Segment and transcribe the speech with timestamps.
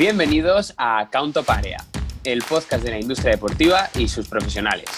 [0.00, 1.76] Bienvenidos a Count Area,
[2.24, 4.88] el podcast de la industria deportiva y sus profesionales.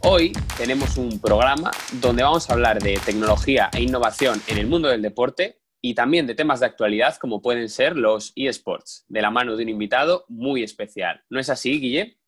[0.00, 1.70] Hoy tenemos un programa
[2.00, 6.26] donde vamos a hablar de tecnología e innovación en el mundo del deporte y también
[6.26, 10.24] de temas de actualidad como pueden ser los eSports, de la mano de un invitado
[10.28, 11.22] muy especial.
[11.28, 12.18] ¿No es así, Guille?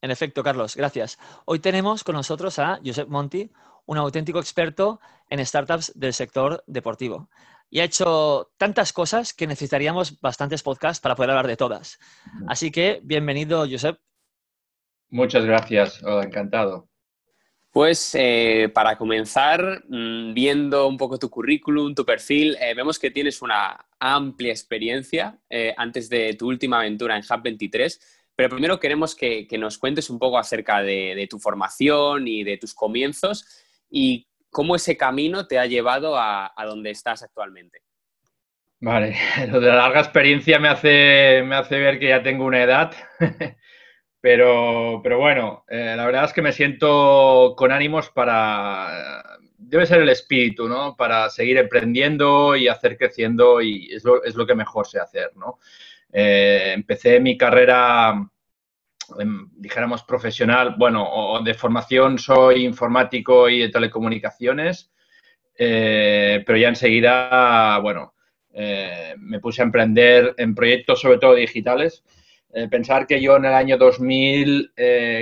[0.00, 1.20] En efecto, Carlos, gracias.
[1.44, 3.52] Hoy tenemos con nosotros a Josep Monti,
[3.86, 4.98] un auténtico experto
[5.30, 7.28] en startups del sector deportivo
[7.72, 11.98] y ha hecho tantas cosas que necesitaríamos bastantes podcasts para poder hablar de todas.
[12.46, 13.98] Así que bienvenido, Josep.
[15.08, 16.90] Muchas gracias, encantado.
[17.70, 23.10] Pues eh, para comenzar, mm, viendo un poco tu currículum, tu perfil, eh, vemos que
[23.10, 28.78] tienes una amplia experiencia eh, antes de tu última aventura en Hub 23, pero primero
[28.78, 33.46] queremos que, nos cuentes un poco acerca de, de, tu formación y de tus comienzos
[33.88, 37.80] y ¿Cómo ese camino te ha llevado a, donde estás actualmente?
[38.80, 39.16] Vale,
[39.50, 42.92] lo de la larga experiencia me hace, me hace ver que ya tengo una edad,
[44.20, 50.02] pero, pero bueno, eh, la verdad es que me siento con ánimos para, debe ser
[50.02, 50.96] el espíritu, ¿no?
[50.96, 55.30] Para seguir emprendiendo y hacer creciendo y es lo, es lo que mejor sé hacer,
[55.34, 55.60] ¿no?
[56.12, 58.30] Eh, empecé mi carrera
[59.56, 64.90] dijéramos, profesional, bueno, o de formación soy informático y de telecomunicaciones,
[65.56, 68.14] eh, pero ya enseguida, bueno,
[68.52, 72.04] eh, me puse a emprender en proyectos sobre todo digitales.
[72.54, 74.72] Eh, pensar que yo en el año 2000,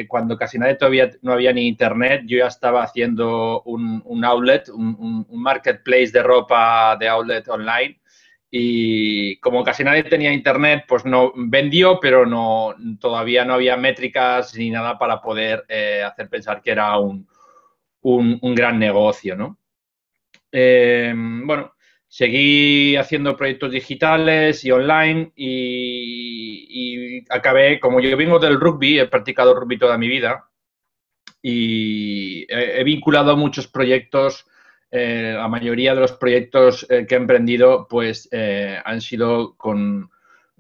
[0.09, 5.27] cuando casi nadie todavía no había ni internet, yo ya estaba haciendo un, outlet, un,
[5.31, 8.00] marketplace de ropa de outlet online
[8.51, 14.57] y como casi nadie tenía internet, pues no vendió, pero no todavía no había métricas
[14.57, 17.29] ni nada para poder eh, hacer pensar que era un,
[18.55, 19.59] gran negocio, ¿no?
[20.51, 21.75] Eh, bueno,
[22.09, 29.55] seguí haciendo proyectos digitales y online y, acabé, como yo vengo del rugby, he practicado
[29.55, 30.49] rugby toda mi vida
[31.41, 34.47] y he vinculado muchos proyectos
[34.93, 40.11] eh, la mayoría de los proyectos eh, que he emprendido pues eh, han sido con,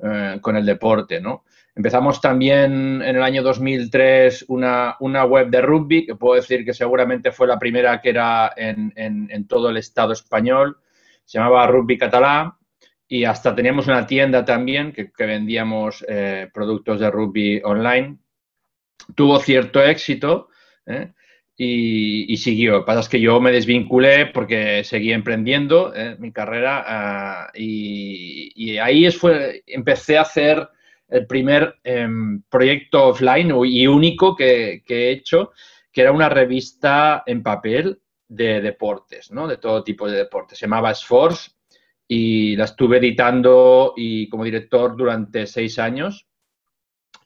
[0.03, 1.45] el deporte, ¿no?
[1.75, 4.97] Empezamos también en el año 2003 una,
[5.27, 9.69] web de rugby, que puedo decir que seguramente fue la primera que era en, todo
[9.69, 10.79] el Estado español.
[11.25, 12.57] Se llamaba Rugby Catalá
[13.09, 16.05] y hasta teníamos una tienda también que, vendíamos
[16.53, 18.19] productos de rugby online.
[19.15, 20.49] Tuvo cierto éxito.
[21.63, 22.73] Y, siguió.
[22.73, 27.51] Lo que pasa es que yo me desvinculé porque seguí emprendiendo eh, mi carrera ah,
[27.55, 30.67] y, ahí fue, empecé a hacer
[31.11, 35.53] el primer em, proyecto offline y único que, he hecho,
[35.93, 39.47] que era una revista en papel de deportes, ¿no?
[39.47, 40.59] de todo tipo de deportes.
[40.59, 41.51] Se llamaba Sforce
[42.09, 46.27] y la estuve editando y como director durante seis años.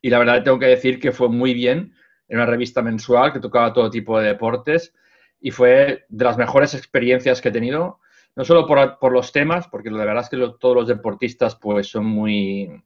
[0.02, 1.94] Y la verdad tengo que decir que fue muy bien
[2.28, 4.92] en una revista mensual que tocaba todo tipo de deportes
[5.40, 8.00] y fue de las mejores experiencias que he tenido,
[8.36, 12.06] no solo por, los temas, porque la verdad es que todos los deportistas pues son
[12.06, 12.82] muy,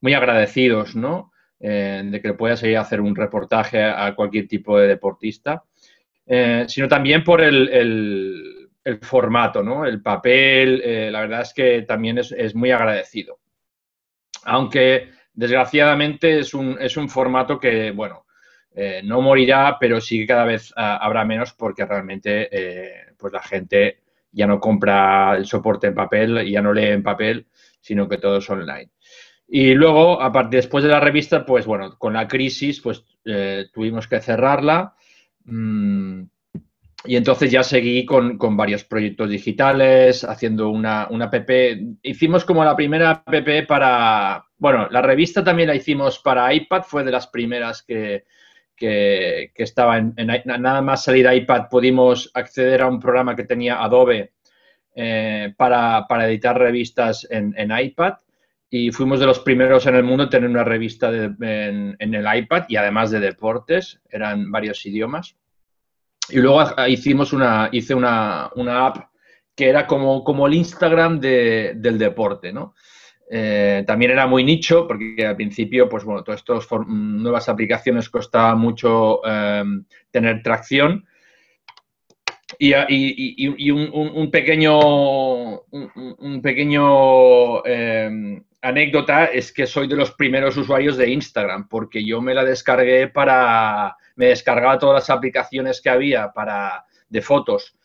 [0.00, 1.32] muy agradecidos, ¿no?
[1.58, 5.64] Eh, de que puedas ir a hacer un reportaje a cualquier tipo de deportista,
[6.26, 8.68] eh, sino también por el,
[9.02, 9.84] formato, ¿no?
[9.84, 13.40] El papel, eh, la verdad es que también es, es muy agradecido.
[14.44, 18.25] Aunque desgraciadamente es un, es un formato que, bueno,
[18.78, 23.32] eh, no morirá, pero sí que cada vez ah, habrá menos porque realmente eh, pues
[23.32, 24.00] la gente
[24.30, 27.46] ya no compra el soporte en papel, ya no lee en papel,
[27.80, 28.90] sino que todo es online.
[29.48, 34.06] Y luego, aparte, después de la revista, pues bueno, con la crisis, pues eh, tuvimos
[34.08, 34.94] que cerrarla.
[35.44, 36.24] Mm,
[37.06, 41.50] y entonces ya seguí con, varios proyectos digitales, haciendo una, una app.
[42.02, 47.04] Hicimos como la primera app para, bueno, la revista también la hicimos para iPad, fue
[47.04, 48.24] de las primeras que,
[48.76, 50.14] que, estaba en,
[50.44, 54.32] nada más salir iPad pudimos acceder a un programa que tenía Adobe
[54.94, 58.14] eh, para, editar revistas en, iPad
[58.70, 62.64] y fuimos de los primeros en el mundo en tener una revista en, el iPad
[62.68, 65.36] y además de deportes, eran varios idiomas.
[66.28, 69.10] Y luego hicimos una, hice una, app
[69.54, 72.74] que era como, como el Instagram del deporte, ¿no?
[73.28, 78.54] Eh, también era muy nicho, porque al principio, pues bueno, todas estas nuevas aplicaciones costaba
[78.54, 81.04] mucho em, tener tracción.
[82.58, 82.72] Y,
[83.70, 84.30] un,
[86.42, 92.34] pequeño, em, anécdota es que soy de los primeros usuarios de Instagram, porque yo me
[92.34, 97.76] la descargué para, me descargaba todas las aplicaciones que había para, de fotos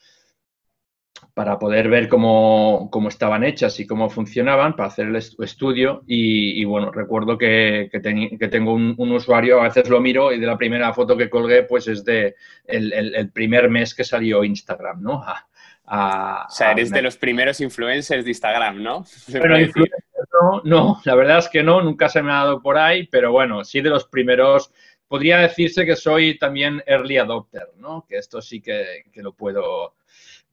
[1.42, 6.04] para poder ver cómo, estaban hechas y cómo funcionaban, para hacer el estudio.
[6.06, 10.56] Y, bueno, recuerdo que, que, tengo un, usuario, a veces lo miro y de la
[10.56, 12.36] primera foto que colgué, pues es de
[12.66, 15.24] el, primer mes que salió Instagram, ¿no?
[15.24, 19.04] o sea, eres de los primeros influencers de Instagram, ¿no?
[20.44, 23.32] no, no, la verdad es que no, nunca se me ha dado por ahí, pero
[23.32, 24.72] bueno, sí de los primeros.
[25.08, 28.06] Podría decirse que soy también early adopter, ¿no?
[28.08, 29.96] Que esto sí que, que lo puedo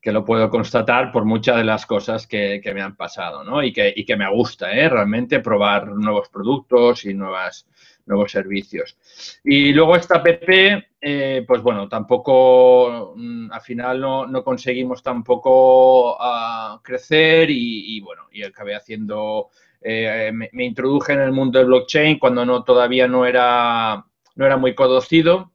[0.00, 3.62] que lo puedo constatar por muchas de las cosas que, me han pasado, ¿no?
[3.62, 4.88] Y que, y que me gusta, ¿eh?
[4.88, 7.66] Realmente probar nuevos productos y nuevas,
[8.06, 8.96] nuevos servicios.
[9.44, 16.80] Y luego esta app, eh, pues bueno, tampoco, mm, al final no, conseguimos tampoco uh,
[16.82, 19.48] crecer y, bueno, y acabé haciendo,
[19.80, 24.04] eh, me, me, introduje en el mundo del blockchain cuando no, todavía no era,
[24.36, 25.52] no era muy conocido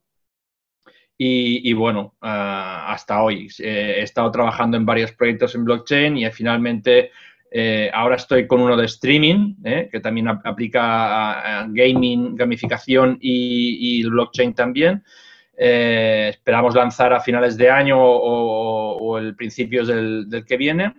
[1.26, 6.30] y, bueno, ah, hasta hoy eh, he estado trabajando en varios proyectos en blockchain y
[6.32, 7.12] finalmente
[7.50, 14.04] eh, ahora estoy con uno de streaming, eh, que también aplica a, gaming, gamificación y,
[14.04, 15.04] blockchain también.
[15.56, 20.94] esperamos lanzar a finales de año o, el principios del, del, que viene.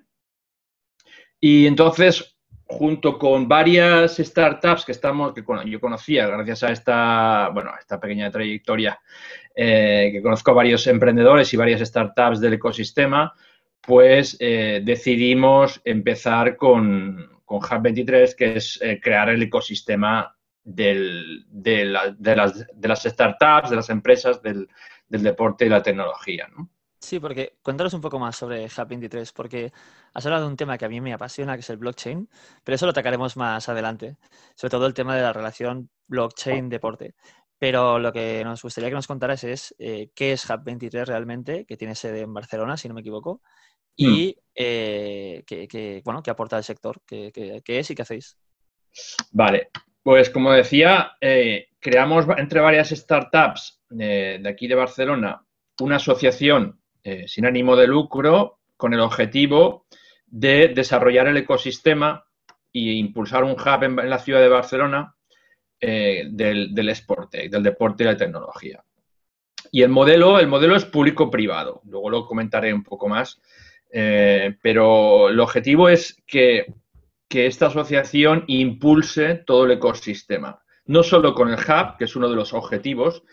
[1.38, 2.34] Y entonces,
[2.64, 8.00] junto con varias startups que estamos, que yo conocía gracias a esta, bueno, a esta
[8.00, 8.98] pequeña trayectoria
[9.54, 13.32] eh, que conozco varios emprendedores y varias startups del ecosistema,
[13.80, 20.34] pues eh, decidimos empezar con, con Hub23, que es eh, crear el ecosistema
[20.64, 24.68] de, las, startups, de las empresas, del,
[25.08, 26.48] deporte y la tecnología.
[26.98, 29.72] Sí, porque cuéntanos un poco más sobre Hub23, porque
[30.14, 32.28] has hablado de un tema que a mí me apasiona, que es el blockchain,
[32.64, 34.16] pero eso lo atacaremos más adelante,
[34.54, 37.14] sobre todo el tema de la relación blockchain-deporte.
[37.64, 41.78] Pero lo que nos gustaría que nos contaras es eh, qué es Hub23 realmente, que
[41.78, 43.40] tiene sede en Barcelona, si no me equivoco,
[43.96, 44.40] y mm.
[44.54, 47.32] eh, qué, bueno, qué aporta al sector, qué,
[47.66, 48.36] es y qué hacéis.
[49.32, 49.70] Vale,
[50.02, 55.42] pues como decía, eh, creamos entre varias startups de aquí de Barcelona
[55.80, 56.82] una asociación
[57.26, 59.86] sin ánimo de lucro con el objetivo
[60.26, 62.26] de desarrollar el ecosistema
[62.74, 65.13] e impulsar un hub en la ciudad de Barcelona
[65.86, 66.86] eh, del, del
[67.50, 68.82] del deporte y la tecnología.
[69.70, 73.42] Y el modelo, el modelo es público-privado, luego lo comentaré un poco más,
[73.92, 76.72] eh, pero el objetivo es que,
[77.28, 82.36] esta asociación impulse todo el ecosistema, no solo con el hub, que es uno de
[82.36, 83.24] los objetivos,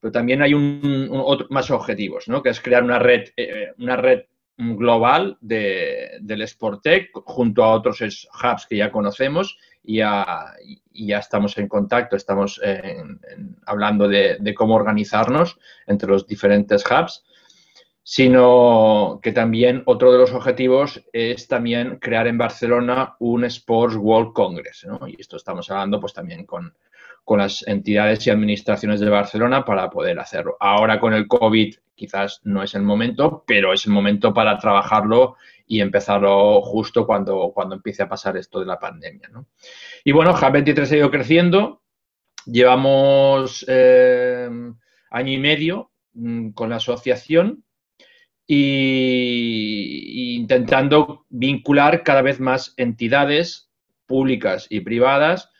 [0.00, 1.10] pero también hay un,
[1.50, 2.42] más objetivos, ¿no?
[2.42, 4.22] que es crear una red, eh, una red
[4.56, 10.52] global de, del Sportec junto a otros hubs que ya conocemos ya,
[10.92, 12.60] ya estamos en contacto, estamos
[13.64, 17.24] hablando de, cómo organizarnos entre los diferentes hubs,
[18.02, 24.32] sino que también otro de los objetivos es también crear en Barcelona un Sports World
[24.34, 26.74] Congress, Y esto estamos hablando pues también con,
[27.24, 30.56] con las entidades y administraciones de Barcelona para poder hacerlo.
[30.60, 35.36] Ahora con el COVID quizás no es el momento, pero es el momento para trabajarlo
[35.68, 39.30] y empezarlo justo cuando, cuando empiece a pasar esto de la pandemia.
[40.02, 41.82] Y bueno, Hub23 ha ido creciendo.
[42.46, 44.48] Llevamos eh,
[45.10, 47.64] año y medio mm, con la asociación
[48.46, 53.70] y, intentando vincular cada vez más entidades
[54.06, 55.50] públicas y privadas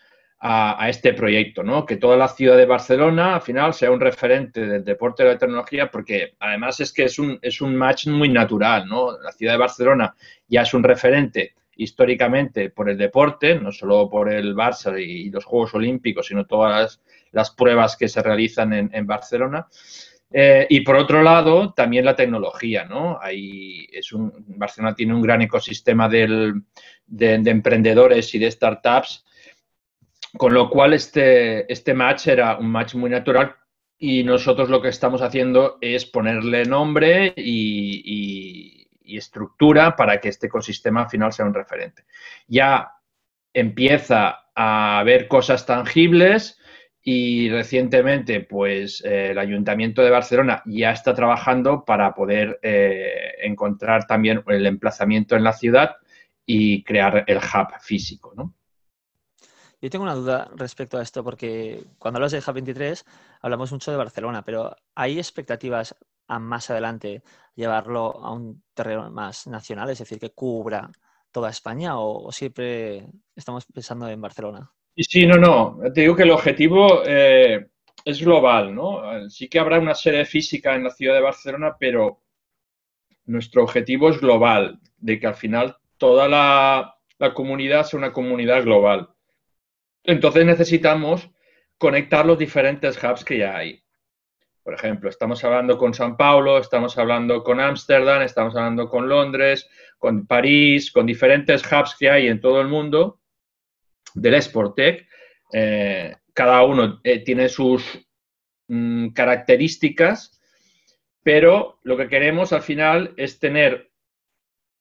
[0.40, 1.84] a, este proyecto, ¿no?
[1.84, 5.38] Que toda la ciudad de Barcelona al final sea un referente del deporte de la
[5.38, 9.18] tecnología, porque además es que es un, es un match muy natural, ¿no?
[9.18, 10.14] La ciudad de Barcelona
[10.46, 15.44] ya es un referente históricamente por el deporte, no solo por el Barça y los
[15.44, 19.66] Juegos Olímpicos, sino todas las, pruebas que se realizan en, Barcelona.
[20.30, 23.20] Eh, y por otro lado, también la tecnología, ¿no?
[23.22, 26.52] es un, Barcelona tiene un gran ecosistema de,
[27.06, 29.24] de, emprendedores y de startups
[30.36, 33.56] con lo cual, este, este match era un match muy natural
[33.98, 41.08] y nosotros lo que estamos haciendo es ponerle nombre y, estructura para que este ecosistema
[41.08, 42.04] final sea un referente.
[42.46, 42.92] Ya
[43.54, 46.60] empieza a haber cosas tangibles
[47.02, 54.06] y recientemente, pues, eh, el Ayuntamiento de Barcelona ya está trabajando para poder eh, encontrar
[54.06, 55.96] también el emplazamiento en la ciudad
[56.44, 58.57] y crear el hub físico, ¿no?
[59.80, 63.04] Yo tengo una duda respecto a esto, porque cuando hablas de Hub 23
[63.42, 65.94] hablamos mucho de Barcelona, pero ¿hay expectativas
[66.26, 67.22] a más adelante
[67.54, 70.90] llevarlo a un terreno más nacional, es decir, que cubra
[71.32, 73.06] toda España o, siempre
[73.36, 74.70] estamos pensando en Barcelona?
[74.96, 75.78] Sí, no, no.
[75.92, 77.68] Te digo que el objetivo eh,
[78.04, 79.28] es global, ¿no?
[79.30, 82.22] Sí que habrá una sede física en la ciudad de Barcelona, pero
[83.26, 86.94] nuestro objetivo es global, de que al final toda la,
[87.34, 89.10] comunidad sea una comunidad global.
[90.04, 91.30] Entonces necesitamos
[91.78, 93.82] conectar los diferentes hubs que ya hay.
[94.62, 99.66] Por ejemplo, estamos hablando con San Paulo, estamos hablando con Ámsterdam, estamos hablando con Londres,
[99.96, 103.20] con París, con diferentes hubs que hay en todo el mundo
[104.14, 105.08] del Sportec.
[105.52, 107.98] Eh, cada uno eh, tiene sus
[108.68, 110.38] mm, características,
[111.22, 113.90] pero lo que queremos al final es tener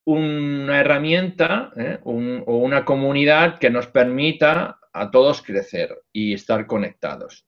[0.04, 7.46] una herramienta eh, o una comunidad que nos permita a todos crecer y estar conectados.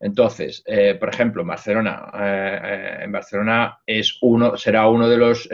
[0.00, 2.10] Entonces, eh, por ejemplo, en Barcelona,
[3.00, 5.48] en Barcelona es uno, será uno de los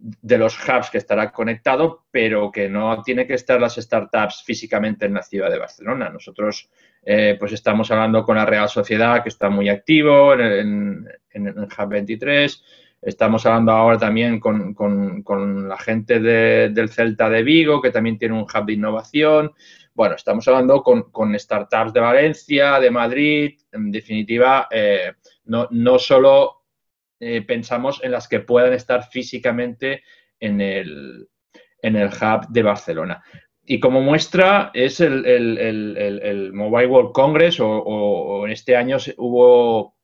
[0.00, 5.04] de los hubs que estará conectado, pero que no tiene que estar las startups físicamente
[5.04, 6.08] en la ciudad de Barcelona.
[6.08, 6.70] Nosotros
[7.02, 11.88] eh, pues estamos hablando con la Real Sociedad, que está muy activo en, el Hub
[11.88, 12.64] 23.
[13.02, 18.42] Estamos hablando ahora también con, la gente del Celta de Vigo, que también tiene un
[18.42, 19.52] hub de innovación.
[19.94, 23.58] Bueno, estamos hablando con, startups de Valencia, de Madrid.
[23.72, 25.12] En definitiva, eh,
[25.44, 26.64] no, no solo
[27.18, 30.02] eh, pensamos en las que puedan estar físicamente
[30.38, 31.28] en el,
[31.82, 33.22] en el hub de Barcelona.
[33.64, 39.96] Y como muestra es el, Mobile World Congress o, en este año hubo,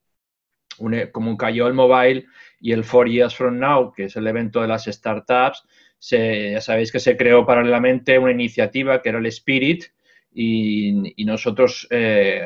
[1.13, 2.27] como cayó el mobile
[2.67, 5.65] y el Four Years From Now, que es el evento de las startups,
[6.01, 9.85] ya sabéis que se creó paralelamente una iniciativa que era el Spirit
[10.35, 12.45] y, nosotros eh,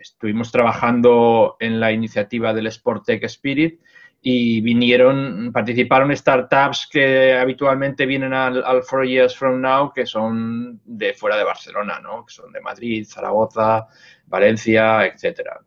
[0.00, 2.68] estuvimos trabajando en la iniciativa del
[3.06, 3.80] Tech Spirit
[4.20, 11.14] y vinieron, participaron startups que habitualmente vienen al, Four Years From Now, que son de
[11.14, 12.26] fuera de Barcelona, ¿no?
[12.26, 13.86] que son de Madrid, Zaragoza,
[14.26, 15.60] Valencia, etcétera.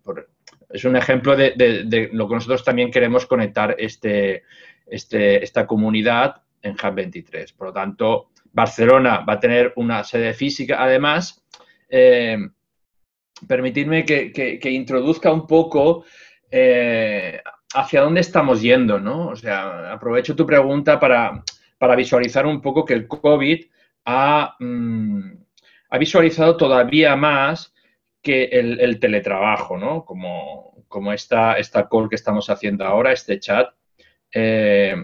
[0.70, 4.44] Es un ejemplo de, lo que nosotros también queremos conectar este,
[4.86, 7.54] este, esta comunidad en Hub 23.
[7.54, 10.82] Por lo tanto, Barcelona va a tener una sede física.
[10.82, 11.44] Además,
[11.90, 12.38] eh,
[13.48, 16.06] permitidme que, introduzca un poco
[16.52, 17.42] eh,
[17.74, 19.30] hacia dónde estamos yendo, ¿no?
[19.30, 21.44] O sea, aprovecho tu pregunta para,
[21.96, 23.66] visualizar un poco que el COVID
[24.06, 25.32] ha, mm,
[25.90, 27.74] ha visualizado todavía más
[28.22, 30.06] que el, teletrabajo, ¿no?
[30.06, 33.70] Como, como esta, esta, call que estamos haciendo ahora, este chat.
[34.34, 34.96] Eh,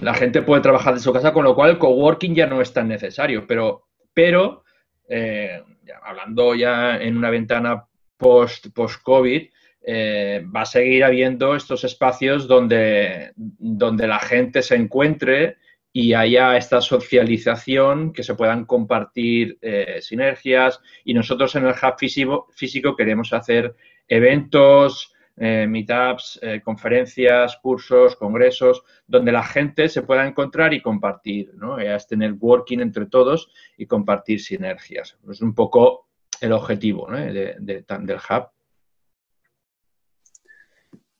[0.00, 2.72] la gente puede trabajar de su casa, con lo cual el coworking ya no es
[2.72, 4.64] tan necesario, pero, pero
[5.08, 5.62] eh,
[6.02, 7.86] hablando ya en una ventana
[8.16, 9.50] post-COVID,
[9.86, 15.58] eh, va a seguir habiendo estos espacios donde, donde la gente se encuentre
[15.96, 20.80] y haya esta socialización, que se puedan compartir eh, sinergias.
[21.04, 23.76] Y nosotros en el Hub físico, queremos hacer
[24.08, 31.78] eventos, eh, meetups, conferencias, cursos, congresos, donde la gente se pueda encontrar y compartir, ¿no?
[31.78, 35.16] Es tener working entre todos y compartir sinergias.
[35.30, 36.08] Es un poco
[36.40, 38.53] el objetivo del Hub.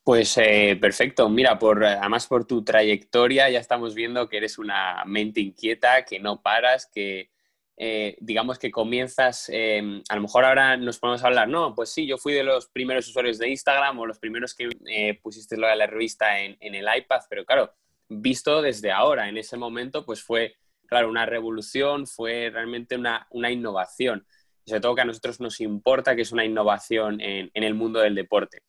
[0.05, 1.27] Pues eh, perfecto.
[1.29, 6.19] Mira, por, además por tu trayectoria ya estamos viendo que eres una mente inquieta, que
[6.19, 7.31] no paras, que
[7.75, 12.05] eh, digamos que comienzas, em, a lo mejor ahora nos podemos hablar, no, pues sí,
[12.05, 15.67] yo fui de los primeros usuarios de Instagram o los primeros que eh, pusiste lo
[15.67, 17.73] de la revista en, el iPad, pero claro,
[18.07, 23.49] visto desde ahora, en ese momento, pues fue, claro, una revolución, fue realmente una, una
[23.49, 24.27] innovación.
[24.67, 27.99] Sobre todo que a nosotros nos importa que es una innovación en, en el mundo
[28.01, 28.61] del deporte.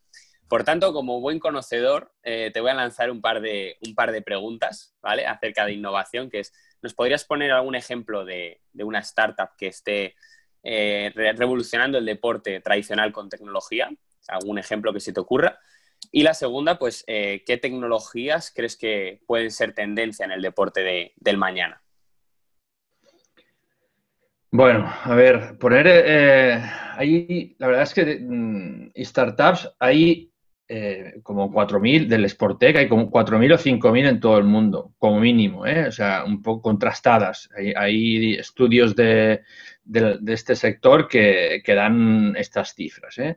[0.49, 4.13] Por tanto, como buen conocedor, eh, te voy a lanzar un par, de, un par
[4.13, 5.27] de preguntas, ¿vale?
[5.27, 10.15] Acerca de innovación, que es, ¿nos podrías poner algún ejemplo de, una startup que esté
[10.63, 13.91] eh, revolucionando el deporte tradicional con tecnología?
[14.29, 15.59] ¿Algún ejemplo que se te ocurra?
[16.13, 21.13] Y la segunda, pues, eh, ¿qué tecnologías crees que pueden ser tendencia en el deporte
[21.17, 21.83] del mañana?
[24.53, 25.89] Bueno, a ver, poner
[26.97, 30.33] ahí, la verdad es que mm, startups, hay
[30.69, 35.21] eh, como 4.000 del Sportec, hay como 4.000 o 5.000 en todo el mundo, como
[35.21, 35.87] mínimo, ¿eh?
[35.87, 37.49] o sea, un poco contrastadas.
[37.77, 39.43] Hay, estudios de,
[40.27, 43.17] este sector que, dan estas cifras.
[43.19, 43.37] ¿eh?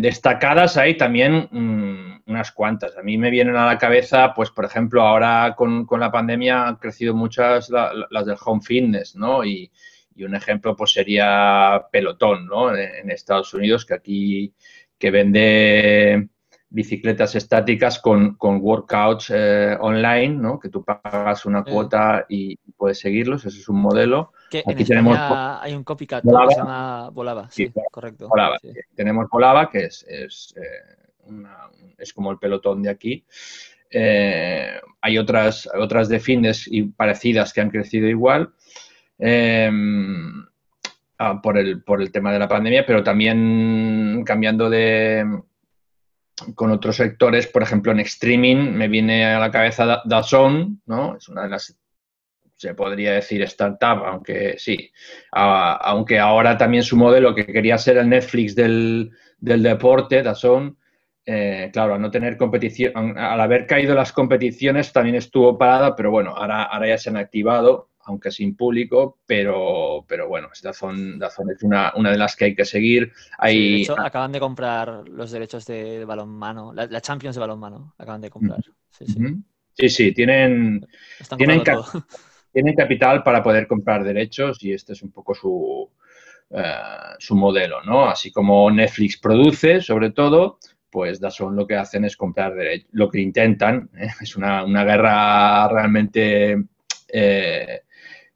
[0.00, 2.96] destacadas hay también mm, unas cuantas.
[2.96, 6.76] A mí me vienen a la cabeza, pues, por ejemplo, ahora con, la pandemia han
[6.76, 9.44] crecido muchas las del home fitness, ¿no?
[9.44, 9.70] Y,
[10.16, 12.74] un ejemplo, pues, sería Pelotón, ¿no?
[12.76, 14.54] en Estados Unidos, que aquí
[14.98, 16.28] que vende
[16.74, 20.58] bicicletas estáticas con, workouts eh, online, ¿no?
[20.58, 24.32] que tú pagas una cuota y puedes seguirlos, ese es un modelo.
[24.66, 28.28] Aquí tenemos hay un copycat que se llama Volava, sí, correcto.
[28.94, 30.94] Tenemos Volava, que es, es, eh,
[31.98, 33.24] es como el pelotón de aquí.
[33.88, 38.52] Eh, hay otras, otras de fitness y parecidas que han crecido igual.
[41.26, 45.24] Ah, por, el, por el tema de la pandemia, pero también cambiando de
[46.54, 51.16] con otros sectores, por ejemplo, en streaming me viene a la cabeza DAZN, ¿no?
[51.16, 51.78] Es una de las
[52.56, 54.90] se podría decir startup, aunque sí,
[55.32, 60.76] aunque ahora también su modelo que quería ser el Netflix del, del deporte, DAZN,
[61.24, 66.10] eh, claro, al no tener competición, al haber caído las competiciones también estuvo parada, pero
[66.10, 71.62] bueno, ahora, ahora ya se han activado, aunque sin público, pero, pero bueno, DAZN, es
[71.62, 73.12] una, una de las que hay que seguir.
[73.38, 73.72] Hay...
[73.72, 78.30] de hecho, acaban de comprar los derechos de, balonmano, la, Champions de balonmano, acaban de
[78.30, 78.60] comprar.
[78.90, 79.18] Sí, sí,
[79.72, 80.86] sí, sí tienen,
[81.36, 81.62] tienen,
[82.52, 85.90] tienen capital para poder comprar derechos y este es un poco su,
[86.50, 88.08] eh, su modelo, ¿no?
[88.08, 90.58] Así como Netflix produce, sobre todo,
[90.88, 94.06] pues Dazón lo que hacen es comprar derechos, lo que intentan, ¿eh?
[94.20, 96.64] es una, guerra realmente
[97.08, 97.80] eh,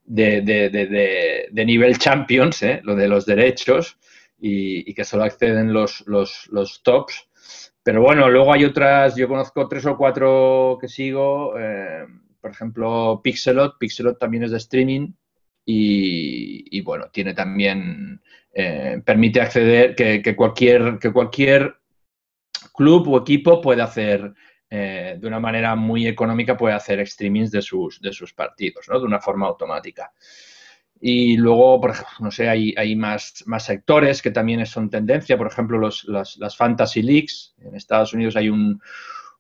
[0.09, 3.99] de, nivel champions, lo de los derechos,
[4.41, 7.29] y, que solo acceden los, los, los, tops.
[7.83, 11.55] Pero bueno, luego hay otras, yo conozco tres o cuatro que sigo,
[12.41, 13.79] por ejemplo, Pixelot.
[13.79, 15.13] Pixelot también es de streaming
[15.65, 18.23] y, bueno, tiene también,
[18.55, 21.77] eh, permite acceder que, cualquier, que cualquier
[22.75, 24.33] club o equipo puede hacer
[24.71, 28.99] eh, de una manera muy económica, puede hacer streamings de sus, de sus partidos, ¿no?
[28.99, 30.13] De una forma automática.
[31.01, 31.81] Y luego,
[32.21, 36.57] no sé, hay, hay más, más, sectores que también son tendencia, por ejemplo, los, las
[36.57, 37.55] Fantasy Leagues.
[37.61, 38.81] En Estados Unidos hay un,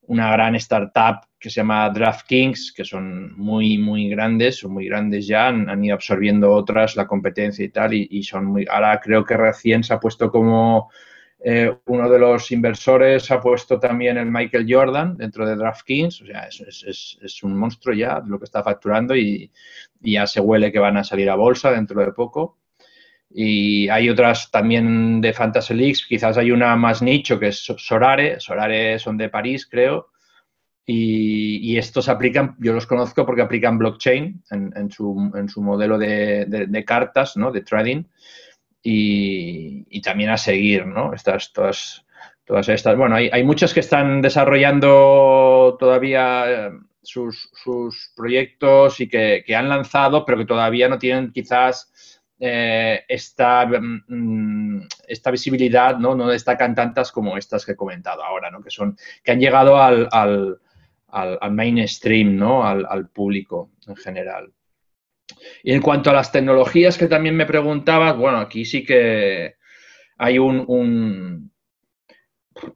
[0.08, 5.26] una gran startup que se llama DraftKings, que son muy, muy grandes, son muy grandes
[5.26, 8.66] ya, han, ido absorbiendo otras, la competencia y tal, y, son muy...
[8.68, 10.90] Ahora creo que recién se ha puesto como
[11.40, 16.26] eh, uno de los inversores, ha puesto también el Michael Jordan dentro de DraftKings, o
[16.26, 19.50] sea, es, un monstruo ya lo que está facturando y,
[20.00, 22.58] ya se huele que van a salir a bolsa dentro de poco.
[23.30, 28.40] Y hay otras también de Fantasy Leagues, quizás hay una más nicho que es Sorare,
[28.40, 30.08] Sorare son de París, creo,
[30.90, 36.84] y, estos aplican, yo los conozco porque aplican blockchain en, su, en su, modelo de,
[36.86, 37.52] cartas, ¿no?
[37.52, 38.04] De trading,
[38.82, 41.12] y, también a seguir, ¿no?
[41.12, 42.04] Estas, todas,
[42.44, 46.70] todas estas, bueno, hay, hay muchas que están desarrollando todavía eh,
[47.02, 51.92] sus, sus proyectos y que, que han lanzado, pero que todavía no tienen quizás
[52.40, 56.14] eh, esta, mm, esta, visibilidad ¿no?
[56.14, 58.62] no destacan tantas como estas que he comentado ahora, ¿no?
[58.62, 60.60] que, son, que han llegado al, al,
[61.08, 62.64] al, mainstream, ¿no?
[62.64, 64.52] al, público en general.
[65.62, 69.54] Y en cuanto a las tecnologías que también me preguntabas, bueno, aquí sí que
[70.16, 71.52] hay un, un,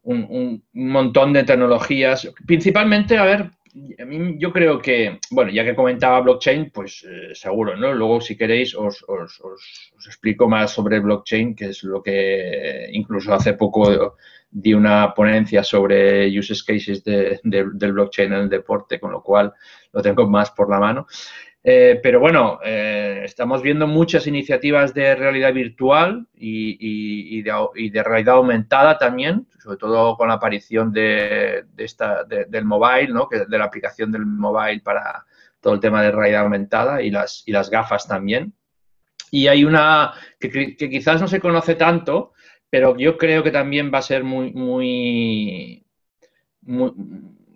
[0.03, 2.31] un montón de tecnologías.
[2.46, 3.51] Principalmente, a ver,
[3.98, 7.92] a mí yo creo que, bueno, ya que comentaba blockchain, pues eh, seguro, ¿no?
[7.92, 9.05] Luego, si queréis, os,
[10.07, 14.16] explico más sobre blockchain, que es lo que incluso hace poco
[14.51, 19.53] di una ponencia sobre use cases del blockchain en el deporte, con lo cual
[19.92, 21.07] lo tengo más por la mano.
[21.64, 28.98] Eh, pero bueno, eh, estamos viendo muchas iniciativas de realidad virtual y, de, realidad aumentada
[28.98, 33.29] también, sobre todo con la aparición de, esta, del mobile, ¿no?
[33.29, 35.25] que, de la aplicación del mobile para
[35.61, 38.53] todo el tema de realidad aumentada y las, y las gafas también.
[39.31, 42.33] Y hay una que, que quizás no se conoce tanto,
[42.68, 45.87] pero yo creo que también va a ser muy, muy,
[46.62, 46.92] muy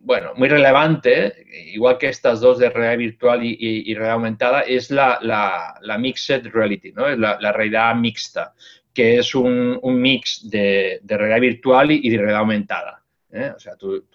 [0.07, 1.35] bueno, muy relevante,
[1.75, 6.93] igual que estas dos de realidad virtual y, realidad aumentada, es la, la, mixed reality,
[6.93, 7.09] ¿no?
[7.17, 8.55] la, la, realidad mixta,
[8.95, 13.03] que es un, un mix de, de, realidad virtual y, de realidad aumentada.
[13.33, 13.51] ¿eh?
[13.57, 14.07] O sea, tú,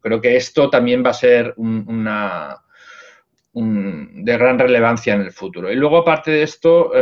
[0.00, 2.56] creo que esto también va a ser una,
[3.52, 5.70] de gran relevancia en el futuro.
[5.70, 6.92] Y luego, aparte de esto,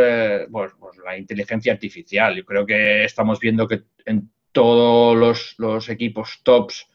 [0.50, 2.35] pues, pues, la inteligencia artificial.
[2.35, 6.88] Yo creo que estamos viendo que en todos los, los equipos tops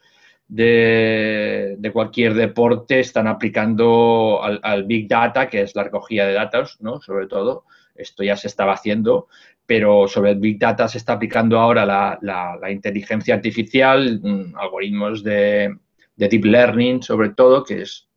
[0.48, 7.00] de, cualquier deporte están aplicando al, Big Data, que es la recogida de datos, ¿no?
[7.00, 9.28] Sobre todo, esto ya se estaba haciendo,
[9.66, 15.76] pero sobre el Big Data se está aplicando ahora la, inteligencia artificial, mm, algoritmos de,
[16.16, 18.08] Deep Learning, sobre todo, que es,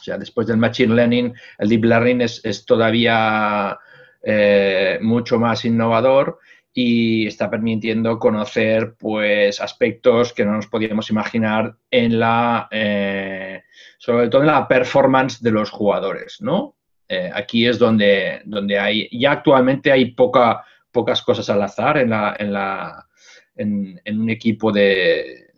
[0.00, 3.78] o sea, después del Machine Learning, el Deep Learning es, todavía
[4.22, 6.38] eh, mucho más innovador
[6.80, 13.64] y está permitiendo conocer pues aspectos que no nos podíamos imaginar en la eh,
[13.98, 16.76] sobre todo en la performance de los jugadores no
[17.08, 22.10] eh, aquí es donde donde hay ya actualmente hay poca pocas cosas al azar en
[22.10, 23.08] la en la
[23.56, 25.48] en, un equipo de,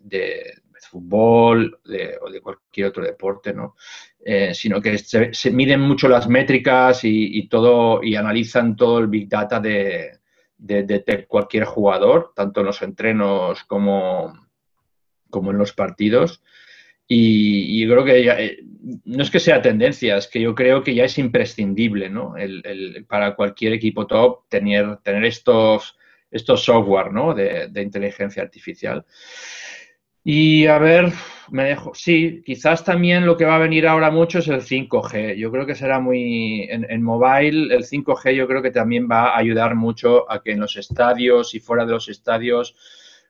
[0.89, 1.79] fútbol
[2.21, 3.75] o de cualquier otro deporte, ¿no?
[4.25, 9.29] Eh, sino que se, miden mucho las métricas y, todo y analizan todo el big
[9.29, 10.20] data de,
[10.61, 14.33] de, cualquier jugador, tanto en los entrenos como,
[15.29, 16.41] como en los partidos.
[17.07, 18.59] Y, yo creo que eh,
[19.05, 22.35] no es que sea tendencia, es que yo creo que ya es imprescindible ¿no?
[23.07, 25.97] para cualquier equipo top tener, estos,
[26.31, 27.33] software ¿no?
[27.33, 29.05] de, de inteligencia artificial.
[30.23, 31.13] Y a ver,
[31.49, 31.93] me dejo.
[31.95, 35.35] Sí, quizás también lo que va a venir ahora mucho es el 5G.
[35.35, 36.67] Yo creo que será muy.
[36.69, 40.59] En, mobile, el 5G yo creo que también va a ayudar mucho a que en
[40.59, 42.75] los estadios y fuera de los estadios,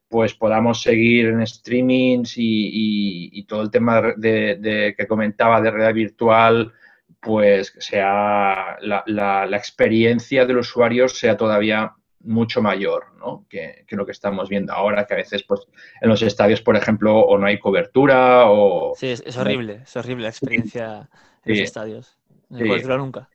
[0.10, 6.74] pues podamos seguir en streamings y, todo el tema de, que comentaba de realidad virtual,
[7.22, 11.94] pues sea la, la experiencia del usuario sea todavía
[12.24, 13.46] mucho mayor ¿no?
[13.50, 15.62] que, lo que estamos viendo ahora, que a veces pues,
[16.02, 18.94] en los estadios, por ejemplo, o no hay cobertura o...
[18.96, 21.10] Sí, es, horrible, es horrible la experiencia
[21.46, 22.18] en los estadios.
[22.50, 23.30] No hay cobertura nunca.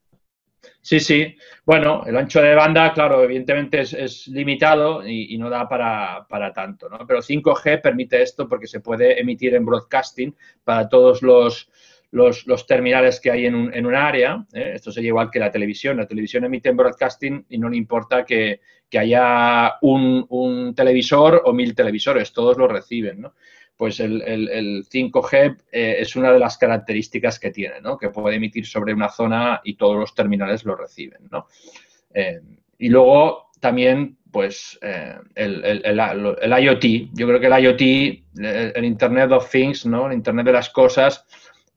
[0.80, 1.36] Sí, sí.
[1.64, 6.88] Bueno, el ancho de banda, claro, evidentemente es, limitado y, no da para, para, tanto,
[6.88, 7.06] ¿no?
[7.06, 11.70] Pero 5G permite esto porque se puede emitir en broadcasting para todos los
[12.16, 14.44] los, terminales que hay en un, en un área.
[14.54, 14.72] ¿eh?
[14.74, 15.98] Esto sería igual que la televisión.
[15.98, 18.60] La televisión emite en broadcasting y no le importa que,
[18.98, 23.20] haya un, televisor o mil televisores, todos lo reciben.
[23.20, 23.34] ¿no?
[23.76, 27.98] Pues el, 5G eh, es una de las características que tiene, ¿no?
[27.98, 31.28] que puede emitir sobre una zona y todos los terminales lo reciben.
[31.30, 31.48] ¿no?
[32.14, 32.40] Eh,
[32.78, 34.78] y luego también pues
[35.34, 37.10] el, el, IoT.
[37.12, 40.06] Yo creo que el IoT, el, Internet of Things, ¿no?
[40.06, 41.26] el Internet de las cosas,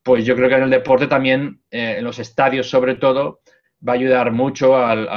[0.02, 3.40] pues yo creo que en el deporte también, eh, en los estadios sobre todo,
[3.86, 5.08] va a ayudar mucho al,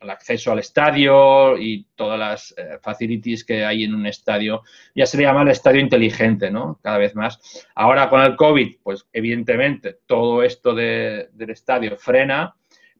[0.00, 4.62] acceso al estadio y todas las eh, facilities que hay en un estadio.
[4.94, 6.78] Ya se le llama el estadio inteligente, ¿no?
[6.82, 7.66] Cada vez más.
[7.74, 12.54] Ahora con el COVID, pues evidentemente todo esto del estadio frena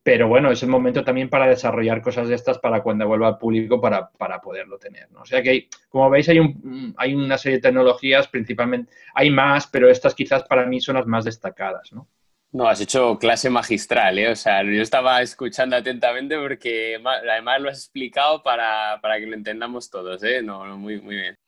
[0.06, 3.38] pero bueno, es el momento también para desarrollar cosas de estas para cuando vuelva al
[3.38, 4.08] público para,
[4.40, 5.10] poderlo tener.
[5.10, 5.22] ¿no?
[5.22, 9.30] O sea que, hay, como veis, hay, un, hay una serie de tecnologías, principalmente, hay
[9.30, 11.92] más, pero estas quizás para mí son las más destacadas.
[11.92, 12.06] ¿no?
[12.52, 14.30] No, has hecho clase magistral, ¿eh?
[14.30, 19.34] O sea, yo estaba escuchando atentamente porque además lo has explicado para, para que lo
[19.34, 20.40] entendamos todos, ¿eh?
[20.40, 21.38] No, muy, muy bien.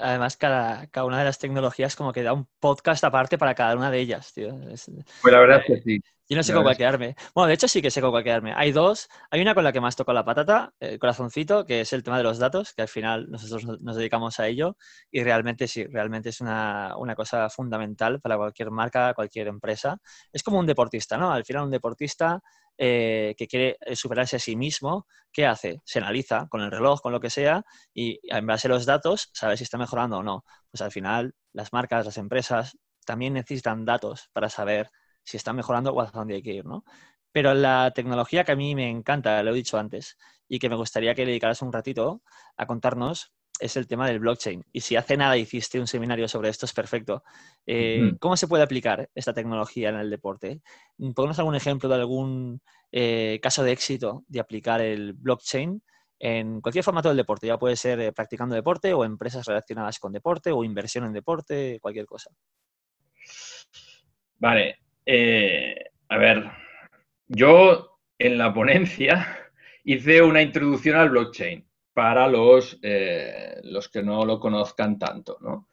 [0.00, 3.74] además, cada, cada, una de las tecnologías como que da un podcast aparte para cada
[3.74, 4.56] una de ellas, tío.
[4.60, 6.00] pues la verdad es que sí.
[6.28, 7.14] Yo no sé con cuál quedarme.
[7.34, 8.52] Bueno, de hecho sí que sé con cuál quedarme.
[8.56, 9.08] Hay dos.
[9.30, 12.18] Hay una con la que más toco la patata, el corazoncito, que es el tema
[12.18, 14.76] de los datos, que al final nosotros nos dedicamos a ello.
[15.10, 19.98] Y realmente sí, realmente es una, una cosa fundamental para cualquier marca, cualquier empresa.
[20.32, 21.32] Es como un deportista, ¿no?
[21.32, 22.40] Al final un deportista
[22.78, 25.80] eh, que quiere superarse a sí mismo, ¿qué hace?
[25.84, 29.30] Se analiza con el reloj, con lo que sea, y en base a los datos
[29.32, 30.44] sabe si está mejorando o no.
[30.70, 34.90] Pues al final las marcas, las empresas también necesitan datos para saber
[35.26, 36.84] si está mejorando o hacia dónde hay que ir, ¿no?
[37.32, 40.16] Pero la tecnología que a mí me encanta, lo he dicho antes,
[40.48, 42.22] y que me gustaría que le dedicaras un ratito
[42.56, 44.64] a contarnos, es el tema del blockchain.
[44.72, 47.24] Y si hace nada hiciste un seminario sobre esto, es perfecto.
[47.66, 50.60] Eh, ¿Cómo se puede aplicar esta tecnología en el deporte?
[51.14, 52.60] ¿Podemos algún ejemplo de algún
[52.92, 55.82] eh, caso de éxito de aplicar el blockchain
[56.18, 57.46] en cualquier formato del deporte?
[57.48, 61.80] Ya puede ser eh, practicando deporte o empresas relacionadas con deporte o inversión en deporte,
[61.80, 62.30] cualquier cosa.
[64.38, 66.50] Vale, eh, a ver,
[67.28, 69.50] yo en la ponencia
[69.84, 71.64] hice una introducción al blockchain
[71.94, 75.68] para los, eh, los que no lo conozcan tanto, ¿no?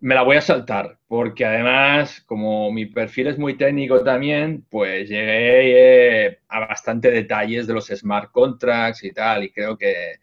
[0.00, 5.08] Me la voy a saltar, porque además, como mi perfil es muy técnico también, pues
[5.08, 10.20] llegué eh, a bastante detalles de los smart contracts y tal, y creo que,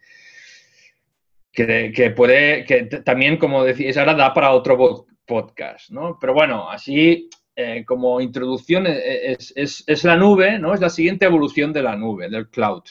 [1.51, 6.17] que, puede, que también, como decís, ahora da para otro podcast, ¿no?
[6.19, 10.73] Pero bueno, así eh, como introducción, eh, es, la nube, ¿no?
[10.73, 12.83] Es la siguiente evolución de la nube, del cloud,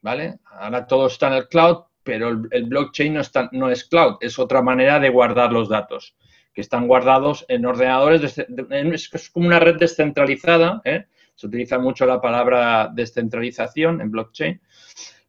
[0.00, 0.38] ¿vale?
[0.46, 4.38] Ahora todo está en el cloud, pero el, blockchain no, está, no es cloud, es
[4.38, 6.16] otra manera de guardar los datos,
[6.54, 11.04] que están guardados en ordenadores, es como una red descentralizada, ¿eh?
[11.34, 14.60] Se utiliza mucho la palabra descentralización en blockchain,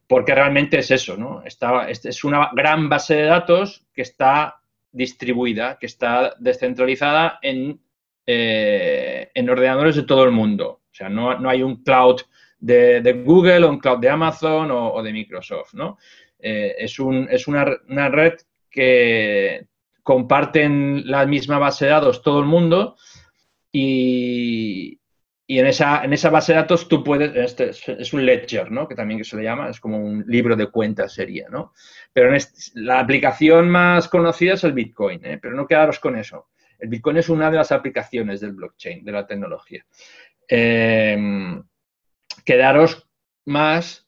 [0.06, 1.42] porque realmente es eso, ¿no?
[1.44, 7.80] Es una gran base de datos que está distribuida, que está descentralizada en
[8.26, 10.82] eh, en ordenadores de todo el mundo.
[10.90, 12.20] O sea, no, hay un cloud
[12.58, 15.98] de, Google o un cloud de Amazon o, de Microsoft, ¿no?
[16.38, 18.34] Eh, es, una, red
[18.70, 19.66] que
[20.02, 22.96] comparten la misma base de datos todo el mundo
[23.72, 25.00] y,
[25.46, 28.88] y en esa, en esa base de datos tú puedes, este es un ledger, ¿no?
[28.88, 31.72] Que también se le llama, es como un libro de cuentas sería, ¿no?
[32.12, 32.34] Pero
[32.74, 35.38] la aplicación más conocida es el Bitcoin, ¿eh?
[35.40, 36.48] pero no quedaros con eso.
[36.84, 39.86] El Bitcoin es una de las aplicaciones del blockchain, de la tecnología.
[40.46, 41.16] Eh,
[42.44, 43.08] quedaros
[43.46, 44.06] más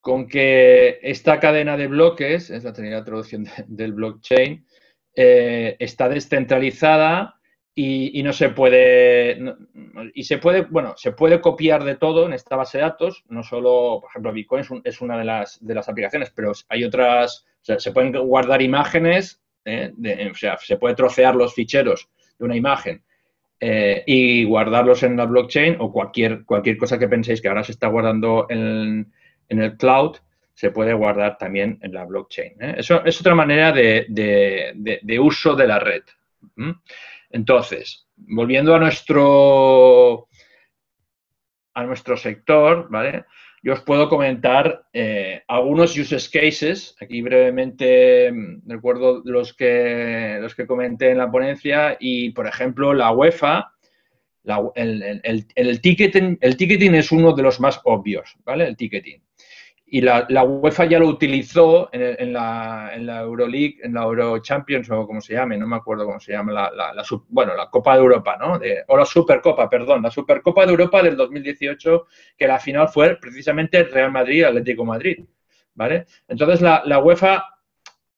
[0.00, 4.64] con que esta cadena de bloques, es la traducción del blockchain,
[5.14, 7.38] eh, está descentralizada
[7.74, 9.38] y, no se puede,
[10.14, 13.42] y se puede, bueno, se puede copiar de todo en esta base de datos, no
[13.42, 17.64] solo, por ejemplo, Bitcoin es, una de las, de las aplicaciones, pero hay otras, o
[17.66, 20.30] sea, se pueden guardar imágenes, ¿eh?
[20.30, 23.02] o sea, se puede trocear los ficheros de una imagen
[23.60, 27.72] eh, y guardarlos en la blockchain o cualquier, cualquier cosa que penséis que ahora se
[27.72, 29.12] está guardando en,
[29.48, 30.16] el cloud,
[30.54, 32.52] se puede guardar también en la blockchain.
[32.60, 32.74] ¿eh?
[32.78, 36.02] Eso es otra manera de, de, uso de la red.
[37.30, 40.28] Entonces, volviendo a nuestro,
[41.74, 43.24] a nuestro sector, ¿vale?
[43.62, 46.96] Yo os puedo comentar eh, algunos use cases.
[47.00, 52.94] Aquí brevemente mm, recuerdo los que, los que comenté en la ponencia y, por ejemplo,
[52.94, 53.72] la UEFA,
[54.74, 55.20] el,
[55.54, 58.66] el, ticketing, el ticketing es uno de los más obvios, ¿vale?
[58.66, 59.20] El ticketing
[59.90, 64.90] y la, UEFA ya lo utilizó en, la, en, la, Euroleague, en la Euro Champions
[64.90, 67.94] o como se llame, no me acuerdo cómo se llama, la, la, bueno, la Copa
[67.94, 68.60] de Europa, ¿no?
[68.88, 73.82] o la Supercopa, perdón, la Supercopa de Europa del 2018, que la final fue precisamente
[73.84, 75.24] Real Madrid-Atlético Madrid,
[75.74, 76.04] ¿vale?
[76.28, 77.44] Entonces la, UEFA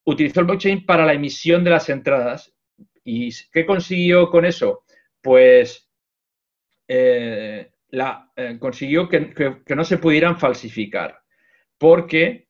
[0.04, 2.52] utilizó el blockchain para la emisión de las entradas.
[3.04, 4.82] ¿Y qué consiguió con eso?
[5.22, 5.88] Pues
[6.88, 11.19] eh, la, eh, consiguió que no se pudieran falsificar
[11.80, 12.46] porque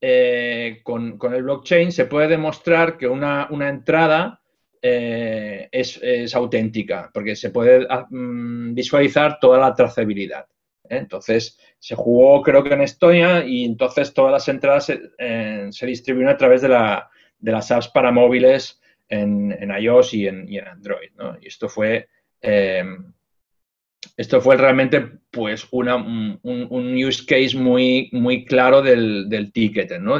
[0.00, 4.42] eh, con, el blockchain se puede demostrar que una, entrada
[4.82, 10.46] eh, es, auténtica, porque se puede ah, mm, visualizar toda la trazabilidad.
[10.82, 10.96] ¿eh?
[10.96, 16.36] Entonces, se jugó creo que en Estonia y entonces todas las entradas se, distribuyen a
[16.36, 21.10] través de, las apps para móviles en, iOS y en, Android.
[21.40, 22.08] Y esto fue
[24.22, 30.16] esto fue realmente pues una, un, use case muy, muy claro del, del ticket, ¿no?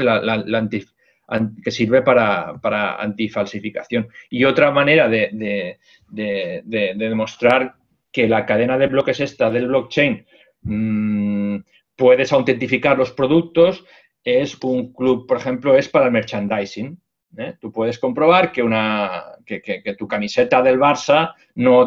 [1.65, 4.09] que sirve para, para, antifalsificación.
[4.29, 7.77] Y otra manera de, demostrar
[8.11, 10.27] que la cadena de bloques esta del blockchain
[10.63, 11.57] mm,
[11.95, 13.85] puedes autentificar los productos
[14.25, 16.99] es un club, por ejemplo, es para el merchandising.
[17.37, 17.57] ¿Eh?
[17.61, 21.87] Tú puedes comprobar que, una, que, tu camiseta del Barça no,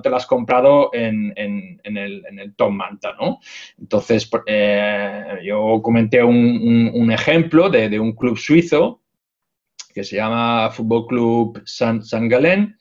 [0.00, 3.40] te la has comprado en, el, en Tom Manta, ¿no?
[3.78, 9.02] Entonces, eh, yo comenté un, ejemplo de, un club suizo
[9.94, 12.76] que se llama Fútbol Club San, San Galén,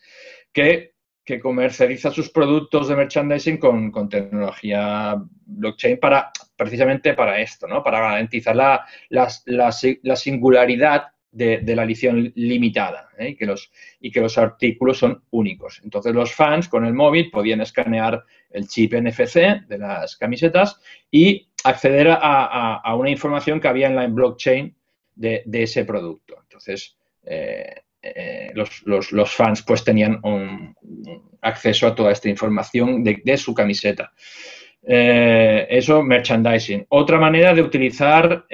[0.51, 0.93] que,
[1.41, 7.83] comercializa sus productos de merchandising con, tecnología blockchain para precisamente para esto, ¿no?
[7.83, 13.29] Para garantizar la, la singularidad de, la edición limitada ¿eh?
[13.29, 15.81] y, que los, y que los artículos son únicos.
[15.83, 21.47] Entonces los fans con el móvil podían escanear el chip NFC de las camisetas y
[21.63, 24.75] acceder a, una información que había en la blockchain
[25.15, 26.35] de, ese producto.
[26.41, 30.75] Entonces eh, eh, los, fans pues tenían un,
[31.41, 34.11] acceso a toda esta información de, su camiseta.
[34.81, 36.85] eso, merchandising.
[36.89, 38.45] Otra manera de utilizar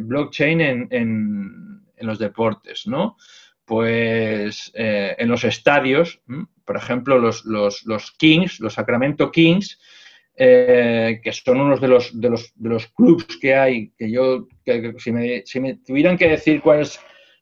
[0.00, 0.60] blockchain
[0.90, 1.65] en
[2.00, 3.16] los deportes, ¿no?
[3.64, 6.20] Pues eh, en los estadios,
[6.64, 7.42] por ejemplo, los,
[8.18, 9.80] Kings, los Sacramento Kings,
[10.36, 14.46] eh, que son unos de los, de los, de los clubs que hay, que yo,
[14.98, 17.00] si, me, tuvieran que decir cuáles,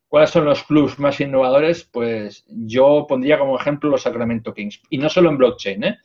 [0.08, 4.80] cuáles son los clubs más innovadores, pues yo pondría como ejemplo los Sacramento Kings.
[4.90, 5.98] Y no solo en blockchain, ¿eh?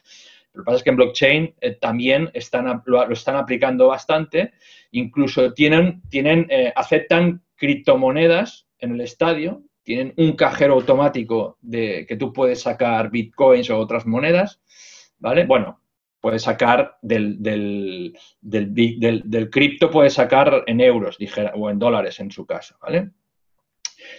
[0.54, 4.54] Lo que pasa es que en blockchain eh, también están, lo, están aplicando bastante,
[4.92, 12.34] incluso tienen, tienen, aceptan criptomonedas en el estadio, tienen un cajero automático de que tú
[12.34, 14.62] puedes sacar bitcoins o otras monedas,
[15.20, 15.46] ¿vale?
[15.46, 15.82] Bueno,
[16.22, 22.32] puedes sacar del, del, del, cripto, puedes sacar en euros, dijera, o en dólares en
[22.32, 23.12] su caso, ¿vale?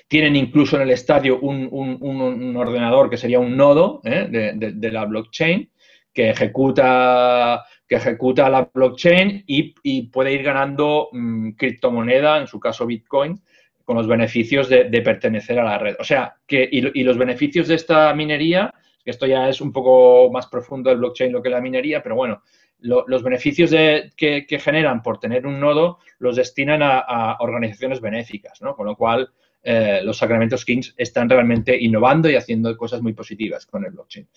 [0.09, 4.27] Tienen incluso en el estadio un, ordenador que sería un nodo ¿eh?
[4.29, 5.71] de, la blockchain
[6.13, 12.87] que ejecuta que ejecuta la blockchain y, puede ir ganando mm, criptomoneda, en su caso
[12.87, 13.43] Bitcoin,
[13.85, 15.97] con los beneficios de, pertenecer a la red.
[15.99, 18.73] O sea, que, y, los beneficios de esta minería,
[19.05, 22.15] que esto ya es un poco más profundo el blockchain lo que la minería, pero
[22.15, 22.45] bueno,
[22.79, 23.73] los beneficios
[24.17, 28.77] que, generan por tener un nodo los destinan a, organizaciones benéficas, ¿no?
[28.77, 29.31] Con lo cual,
[29.65, 34.29] eh, los Sacramentos Kings están realmente innovando y haciendo cosas muy positivas con el blockchain.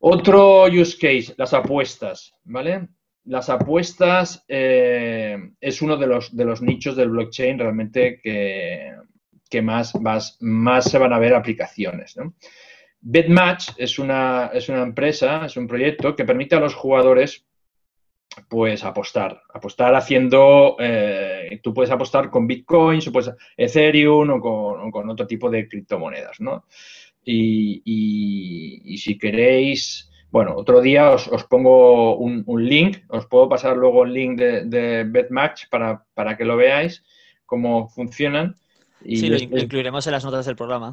[0.00, 2.88] Otro use case, las apuestas, ¿vale?
[3.24, 8.94] Las apuestas eh, es uno de los, de los nichos del blockchain realmente que,
[9.50, 12.34] que más, más, más se van a ver aplicaciones, ¿no?
[13.00, 17.44] BetMatch es una, es una empresa, es un proyecto que permite a los jugadores
[18.48, 24.40] pues apostar, apostar haciendo, eh, tú puedes apostar con Bitcoin, puedes Ethereum o
[24.92, 26.66] con, otro tipo de criptomonedas, ¿no?
[27.30, 34.12] Y, si queréis, bueno, otro día os, pongo un, link, os puedo pasar luego el
[34.12, 37.04] link de, de BetMatch para, para, que lo veáis,
[37.44, 38.56] cómo funcionan.
[39.04, 40.92] Y sí, lo incluiremos en las notas del programa.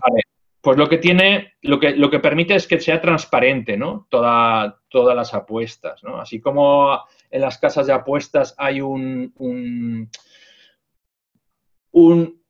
[0.62, 4.08] Pues lo que tiene, lo que, lo que permite es que sea transparente, ¿no?
[4.10, 6.19] Toda, todas las apuestas, ¿no?
[6.19, 9.32] Así como en las casas de apuestas hay un,
[11.91, 12.41] un,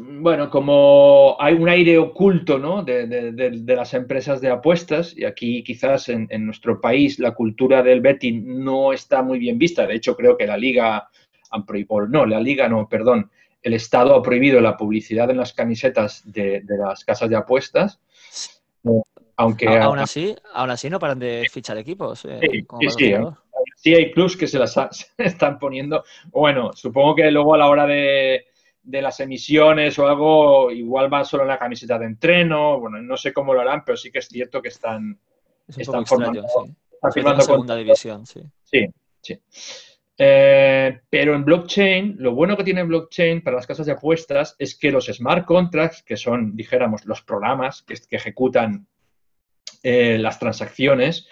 [0.00, 2.84] bueno, como hay un aire oculto, ¿no?
[2.84, 8.00] De, las empresas de apuestas y aquí quizás en, en, nuestro país la cultura del
[8.00, 9.86] betting no está muy bien vista.
[9.86, 11.08] De hecho, creo que la liga,
[12.08, 13.30] no, la liga no, perdón,
[13.62, 18.00] el Estado ha prohibido la publicidad en las camisetas de, las casas de apuestas.
[19.36, 22.24] Aunque aún así, aún así no paran de fichar equipos.
[22.24, 23.14] Eh, sí, sí,
[23.76, 24.76] sí, hay clubs que se las
[25.18, 26.04] están poniendo.
[26.30, 28.46] Bueno, supongo que luego a la hora de,
[28.84, 32.80] las emisiones o algo, igual va solo en la camiseta de entreno.
[32.80, 35.18] Bueno, no sé cómo lo harán, pero sí que es cierto que están,
[35.68, 36.44] están formando.
[37.40, 38.40] segunda división, sí.
[38.64, 38.86] Sí,
[39.20, 39.40] sí.
[40.22, 44.76] Eh, pero en blockchain, lo bueno que tiene blockchain para las casas de apuestas es
[44.76, 48.86] que los smart contracts, que son, dijéramos, los programas que, ejecutan
[49.82, 51.26] eh, las transacciones,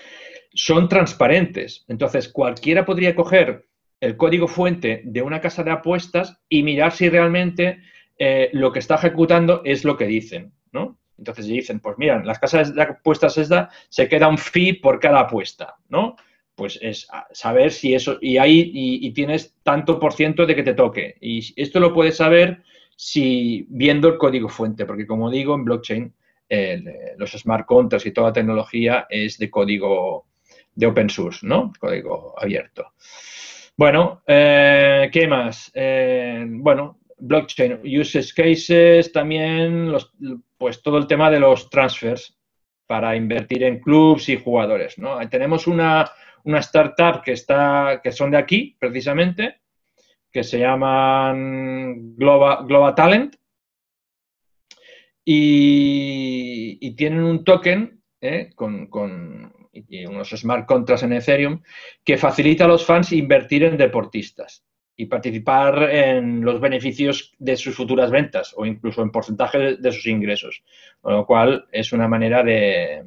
[0.55, 1.85] son transparentes.
[1.89, 3.69] Entonces, cualquiera podría coger
[4.01, 7.81] el código fuente de una casa de apuestas y mirar si realmente
[8.19, 10.99] eh, lo que está ejecutando es lo que dicen, ¿no?
[11.17, 15.21] Entonces dicen, pues mira, las casas de apuestas esta se queda un fee por cada
[15.21, 16.17] apuesta, ¿no?
[16.59, 20.75] pues es saber si eso, y ahí y, tienes tanto por ciento de que te
[20.75, 21.17] toque.
[21.21, 22.65] Y esto lo puedes saber
[22.97, 26.13] si viendo el código fuente, porque como digo, en blockchain
[27.17, 30.27] los smart contracts y toda la tecnología es de código
[30.75, 31.73] de open source, ¿no?
[31.79, 32.93] Código abierto.
[33.79, 35.71] Bueno, eh, ¿qué más?
[35.73, 40.13] Eh, bueno, blockchain, use cases, también, los,
[40.57, 42.37] pues todo el tema de los transfers
[42.89, 45.17] para invertir en clubs y jugadores, ¿no?
[45.29, 46.11] Tenemos una,
[46.43, 49.61] una startup que, está, que son de aquí, precisamente,
[50.33, 53.37] que se llaman Global, Global Talent.
[55.25, 58.89] Y, tienen un token eh, con,
[60.09, 61.63] unos smart contracts en Ethereum
[62.05, 64.65] que facilita a los fans invertir en deportistas
[65.01, 70.07] y participar en los beneficios de sus futuras ventas o incluso en porcentaje de sus
[70.07, 70.65] ingresos.
[71.01, 73.05] Con lo cual es una manera de,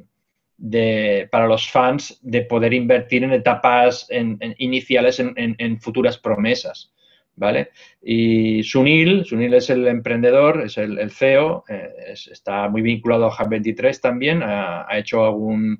[1.30, 4.08] para los fans de poder invertir en etapas
[4.56, 6.94] iniciales en, futuras promesas.
[7.34, 7.70] ¿Vale?
[8.02, 14.00] Y Sunil, Sunil es el emprendedor, es el, CEO, eh, está muy vinculado a Hub23
[14.00, 15.78] también, ha, hecho algún,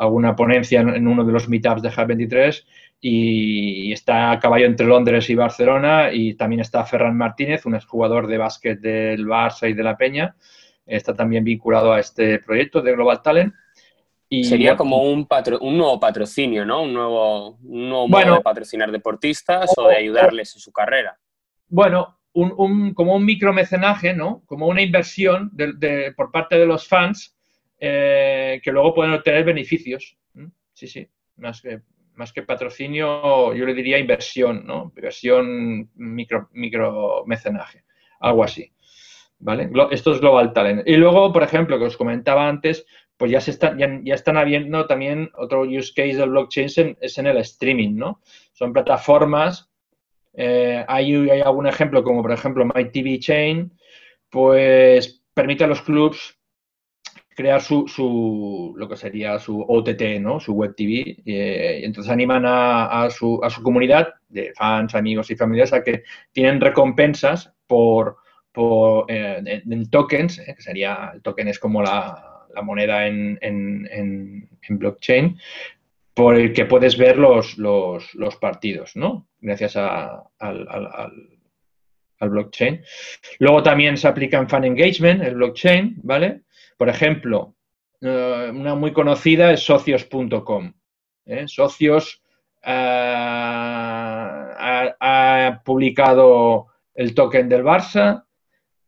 [0.00, 2.64] alguna ponencia en, uno de los meetups de Hub23
[3.02, 8.26] y, está a caballo entre Londres y Barcelona y también está Ferran Martínez, un exjugador
[8.26, 10.34] de básquet del Barça y de la Peña,
[10.86, 13.54] está también vinculado a este proyecto de Global Talent.
[14.42, 15.26] Sería como un,
[15.60, 16.82] un nuevo patrocinio, ¿no?
[16.82, 21.18] Un nuevo, modo de patrocinar deportistas o, de ayudarles en su carrera.
[21.68, 24.42] Bueno, un, como un micromecenaje, ¿no?
[24.46, 27.36] Como una inversión de, por parte de los fans
[27.80, 30.16] eh, que luego pueden obtener beneficios.
[30.72, 31.80] Sí, sí, más que,
[32.14, 34.92] más que patrocinio, yo le diría inversión, ¿no?
[34.94, 37.84] Inversión micro, micromecenaje,
[38.20, 38.72] algo así.
[39.38, 39.70] ¿Vale?
[39.90, 40.86] Esto es Global Talent.
[40.86, 42.84] Y luego, por ejemplo, que os comentaba antes,
[43.16, 47.26] pues ya, se están, ya, están habiendo también otro use case del blockchain es en
[47.26, 48.20] el streaming, ¿no?
[48.52, 49.70] Son plataformas,
[50.34, 53.72] eh, hay, hay, algún ejemplo como por ejemplo MyTV Chain,
[54.28, 56.39] pues permite a los clubs
[57.40, 60.40] crear su, su, lo que sería su OTT, ¿no?
[60.40, 61.16] Su web TV.
[61.24, 66.02] Eh, entonces animan a, su, a, su, comunidad de fans, amigos y familiares a que
[66.32, 68.18] tienen recompensas por,
[68.52, 73.88] por eh, en, tokens, que sería, el token es como la, la moneda en, en,
[73.90, 75.38] en, blockchain,
[76.12, 79.28] por el que puedes ver los, los, los partidos, ¿no?
[79.40, 80.68] Gracias al, al,
[82.18, 82.82] al, blockchain.
[83.38, 86.42] Luego también se aplica en fan engagement, el blockchain, ¿vale?
[86.80, 87.54] Por ejemplo,
[88.00, 90.72] eh, una muy conocida es socios.com.
[91.26, 91.46] ¿eh?
[91.46, 92.22] Socios
[92.62, 94.56] eh, ha,
[94.98, 98.24] ha, publicado el token del Barça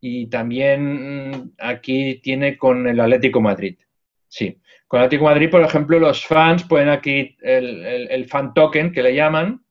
[0.00, 3.78] y también aquí tiene con el Atlético Madrid.
[4.26, 4.58] Sí.
[4.88, 9.62] Con Atlético Madrid, por ejemplo, los fans pueden aquí el, fan token que le llaman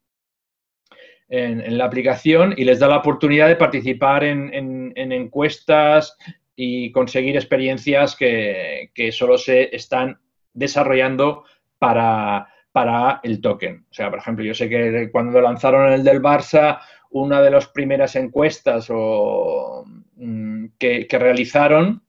[1.27, 6.15] en, la aplicación y les da la oportunidad de participar en, encuestas
[6.63, 10.19] y conseguir experiencias que, solo se están
[10.53, 11.43] desarrollando
[11.79, 13.87] para, para el token.
[13.89, 17.67] O sea, por ejemplo, yo sé que cuando lanzaron el del Barça, una de las
[17.69, 19.85] primeras encuestas o,
[20.17, 22.03] mm, que, realizaron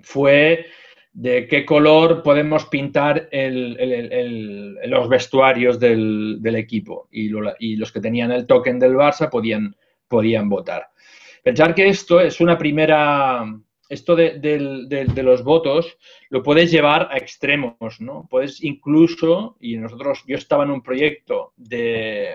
[0.00, 0.66] fue
[1.12, 8.78] de qué color podemos pintar los vestuarios del, equipo y, los que tenían el token
[8.78, 9.74] del Barça podían,
[10.06, 10.86] podían votar.
[11.46, 13.44] Pensar que esto es una primera,
[13.88, 15.96] esto de, los votos
[16.28, 18.26] lo puedes llevar a extremos, ¿no?
[18.28, 22.34] Puedes incluso, y nosotros, yo estaba en un proyecto de,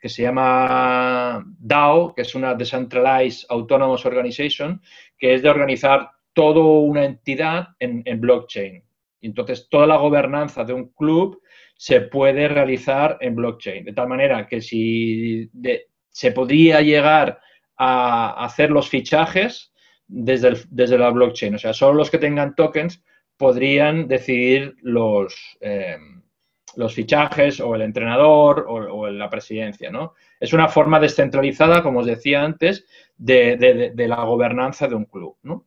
[0.00, 4.82] que se llama DAO, que es una Decentralized Autonomous Organization,
[5.16, 8.82] que es de organizar toda una entidad en, blockchain.
[9.20, 11.40] Entonces, toda la gobernanza de un club
[11.76, 13.84] se puede realizar en blockchain.
[13.84, 15.48] De tal manera que si
[16.10, 17.38] se podría llegar
[17.76, 19.72] a hacer los fichajes
[20.06, 21.54] desde, desde, la blockchain.
[21.54, 23.02] O sea, solo los que tengan tokens
[23.36, 25.96] podrían decidir los, eh,
[26.76, 30.14] los fichajes o el entrenador o, la presidencia, ¿no?
[30.38, 35.64] Es una forma descentralizada, como os decía antes, de, la gobernanza de un club, ¿no?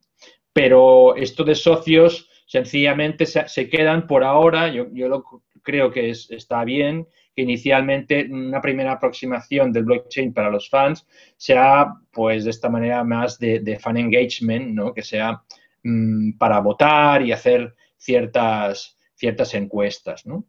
[0.52, 5.24] Pero esto de socios sencillamente se, quedan por ahora, yo, lo,
[5.62, 7.06] creo que está bien,
[7.36, 11.06] inicialmente una primera aproximación del blockchain para los fans
[11.36, 14.92] sea, pues, de esta manera más de, fan engagement, ¿no?
[14.92, 15.42] Que sea
[15.82, 20.44] mm, para votar y hacer ciertas, ciertas encuestas, ¿no?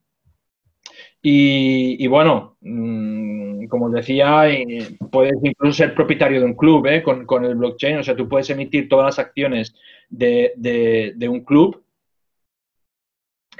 [1.23, 7.03] Y, bueno, mm, como os decía, eh, puedes incluso ser propietario de un club ¿eh?
[7.03, 7.97] con, el blockchain.
[7.97, 9.75] O sea, tú puedes emitir todas las acciones
[10.09, 11.83] de, un club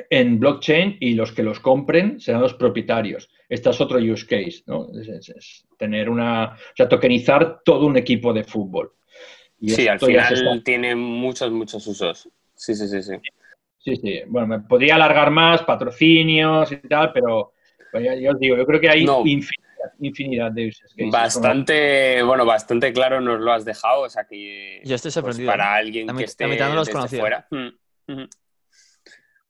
[0.09, 3.29] en blockchain y los que los compren serán los propietarios.
[3.47, 4.87] Este es otro use case, ¿no?
[4.93, 8.93] Es, tener una, o sea, tokenizar todo un equipo de fútbol.
[9.59, 12.29] sí, al final tiene muchos, muchos usos.
[12.55, 13.13] Sí, sí, sí, sí.
[13.77, 14.21] Sí, sí.
[14.27, 17.53] Bueno, me podría alargar más, patrocinios y tal, pero
[17.91, 19.05] pues ya, os digo, yo creo que hay
[19.99, 20.93] infinidad, de usos.
[21.11, 24.81] Bastante, bueno, bastante claro nos lo has dejado, o sea que...
[24.83, 25.51] Yo estoy pues, sorprendido.
[25.51, 25.79] para ¿eh?
[25.79, 27.47] alguien que esté desde fuera.
[27.49, 28.23] Mm,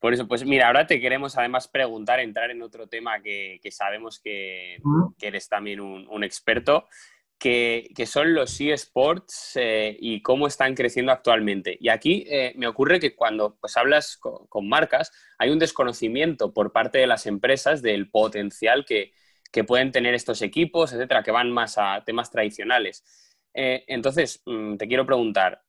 [0.02, 4.20] Por eso, pues mira, ahora te queremos además preguntar, entrar en otro tema que, sabemos
[4.20, 4.82] que,
[5.22, 6.88] eres también un experto,
[7.42, 11.76] que, son los eSports eh, y cómo están creciendo actualmente.
[11.80, 16.72] Y aquí eh, me ocurre que cuando pues, hablas con, marcas, hay un desconocimiento por
[16.72, 19.14] parte de las empresas del potencial que,
[19.68, 23.04] pueden tener estos equipos, etcétera, que van más a temas tradicionales.
[23.54, 25.62] Eh, entonces, mm, te quiero preguntar,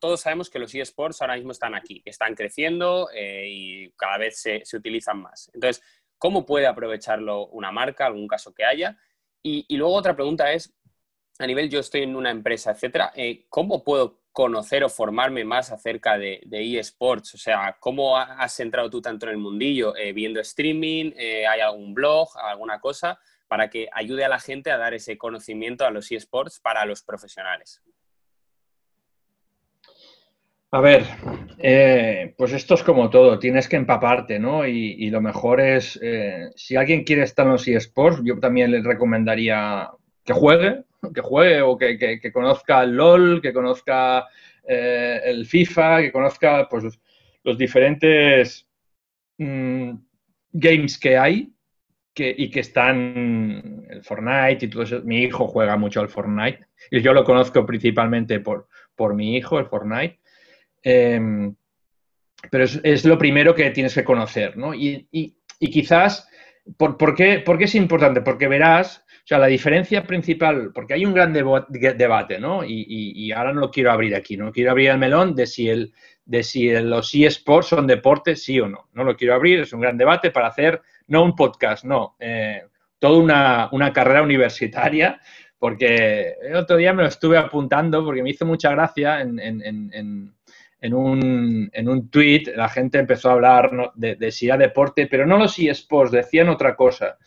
[0.00, 4.62] todos sabemos que los eSports ahora mismo están aquí, están creciendo y cada vez se,
[4.76, 5.50] utilizan más.
[5.54, 5.82] Entonces,
[6.18, 8.98] ¿cómo puede aprovecharlo una marca, algún caso que haya?
[9.42, 10.74] Y, luego otra pregunta es,
[11.38, 15.72] a nivel yo estoy en una empresa, etcétera, eh, ¿cómo puedo conocer o formarme más
[15.72, 17.34] acerca de, eSports?
[17.34, 19.96] O sea, ¿cómo has entrado tú tanto en el mundillo?
[19.96, 21.12] Eh, ¿Viendo streaming?
[21.16, 22.28] Eh, ¿Hay algún blog?
[22.36, 23.18] ¿Alguna cosa?
[23.46, 27.02] Para que ayude a la gente a dar ese conocimiento a los eSports para los
[27.02, 27.80] profesionales.
[30.70, 31.04] A ver,
[32.36, 34.66] pues esto es como todo, tienes que empaparte, ¿no?
[34.66, 35.98] Y, y lo mejor es,
[36.56, 39.88] si alguien quiere estar en los eSports, yo también le recomendaría
[40.28, 44.26] que juegue, que juegue o que, conozca el LOL, que conozca
[44.66, 46.98] eh, el FIFA, que conozca pues,
[47.44, 48.68] los diferentes
[49.38, 49.92] mm,
[50.52, 51.52] games que hay
[52.12, 55.00] que, y que están el Fortnite y todo eso.
[55.02, 59.58] Mi hijo juega mucho al Fortnite y yo lo conozco principalmente por, por mi hijo,
[59.58, 60.18] el Fortnite.
[60.82, 61.54] Em,
[62.50, 64.74] pero es, lo primero que tienes que conocer, ¿no?
[64.74, 65.08] Y,
[65.58, 66.28] quizás,
[66.76, 68.20] ¿por, por, qué, ¿por, qué, es importante?
[68.20, 72.64] Porque verás o sea, la diferencia principal, porque hay un gran debate, ¿no?
[72.64, 75.92] Y, ahora no lo quiero abrir aquí, no quiero abrir el melón de si, el,
[76.24, 78.88] de si los eSports son deportes, sí o no.
[78.94, 82.62] No lo quiero abrir, es un gran debate para hacer, no un podcast, no, eh,
[82.98, 85.20] toda una, carrera universitaria,
[85.58, 90.32] porque el otro día me lo estuve apuntando porque me hizo mucha gracia en,
[90.94, 95.38] un, en tweet, la gente empezó a hablar de, de si era deporte, pero no
[95.38, 97.18] los eSports, decían otra cosa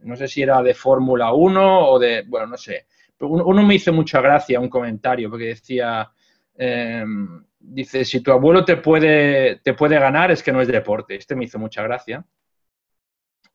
[0.00, 2.86] no sé si era de Fórmula 1 o de, bueno, no sé.
[3.16, 6.10] Pero uno, me hizo mucha gracia un comentario porque decía,
[6.56, 11.16] em, dice, si tu abuelo te puede, te puede ganar es que no es deporte.
[11.16, 12.24] Este me hizo mucha gracia.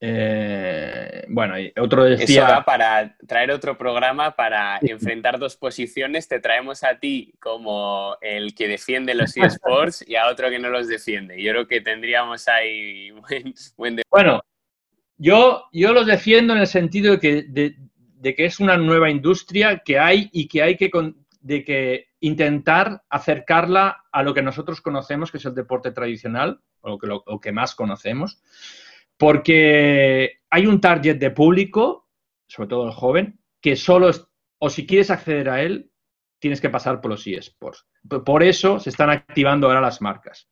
[0.05, 2.45] Eh, bueno, y otro decía...
[2.45, 6.27] Eso para traer otro programa para enfrentar dos posiciones.
[6.27, 10.69] Te traemos a ti como el que defiende los eSports y a otro que no
[10.69, 11.41] los defiende.
[11.41, 13.53] Yo creo que tendríamos ahí buen...
[13.77, 14.41] buen bueno,
[15.17, 19.83] yo, yo los defiendo en el sentido de que, de, que es una nueva industria
[19.85, 20.91] que hay y que hay que,
[21.39, 26.97] de que intentar acercarla a lo que nosotros conocemos, que es el deporte tradicional, o
[26.97, 28.41] que, lo, que más conocemos,
[29.23, 32.09] porque hay un target de público,
[32.45, 34.27] sobre todo el joven, que solo, es,
[34.59, 35.89] o si quieres acceder a él,
[36.39, 37.87] tienes que pasar por los eSports.
[38.25, 40.49] Por eso se están activando ahora las marcas,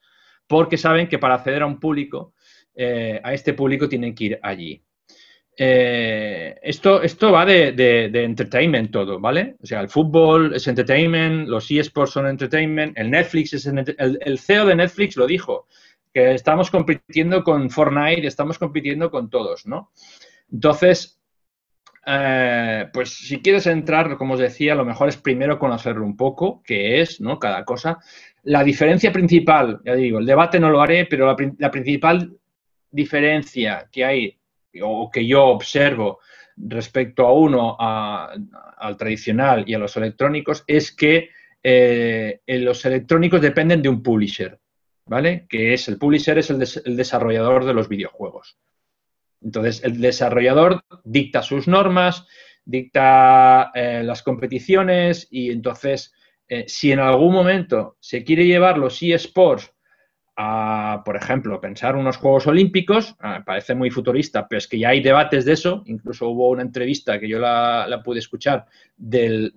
[0.47, 2.33] porque saben que para acceder a un público,
[2.73, 4.81] eh, a este público tienen que ir allí.
[5.57, 9.57] Eh, esto, esto va de, de, entertainment todo, ¿vale?
[9.61, 14.39] O sea, el fútbol es entertainment, los eSports son entertainment, el Netflix es el, el,
[14.39, 15.67] CEO de Netflix lo dijo,
[16.13, 19.91] que estamos compitiendo con Fortnite, estamos compitiendo con todos, ¿no?
[20.51, 21.21] Entonces,
[22.05, 26.61] eh, pues si quieres entrar, como os decía, lo mejor es primero conocerlo un poco,
[26.63, 27.39] qué es, ¿no?
[27.39, 27.99] Cada cosa.
[28.43, 32.35] La diferencia principal, ya digo, el debate no lo haré, pero la, principal
[32.89, 34.37] diferencia que hay
[34.81, 36.19] o que yo observo
[36.57, 41.29] respecto a uno, al tradicional y a los electrónicos, es que
[41.63, 44.59] eh, los electrónicos dependen de un publisher,
[45.05, 45.45] ¿vale?
[45.49, 48.57] Que es el publisher es el, desarrollador de los videojuegos.
[49.41, 52.27] Entonces, el desarrollador dicta sus normas,
[52.63, 56.13] dicta eh, las competiciones y entonces,
[56.47, 59.73] eh, si en algún momento se quiere llevar los eSports
[61.05, 65.01] por ejemplo, pensar unos Juegos Olímpicos, ah, parece muy futurista, pero es que ya hay
[65.01, 68.65] debates de eso, incluso hubo una entrevista que yo la, pude escuchar
[68.97, 69.53] del,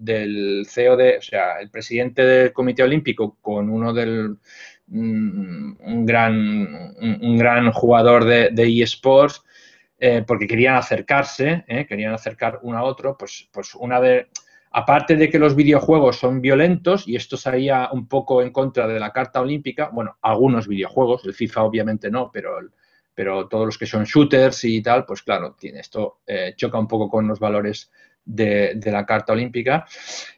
[0.68, 4.36] CEO de, o sea, el presidente del Comité Olímpico con uno del,
[4.88, 9.42] un, gran, un, gran jugador de, eSports,
[9.98, 14.28] eh, porque querían acercarse, eh, querían acercar uno a otro, pues, pues una de
[14.76, 18.98] Aparte de que los videojuegos son violentos, y esto sería un poco en contra de
[18.98, 22.58] la Carta Olímpica, bueno, algunos videojuegos, el FIFA obviamente no, pero,
[23.14, 26.88] pero todos los que son shooters y tal, pues claro, tiene, esto eh, choca un
[26.88, 27.90] poco con los valores
[28.24, 29.86] de, la Carta Olímpica.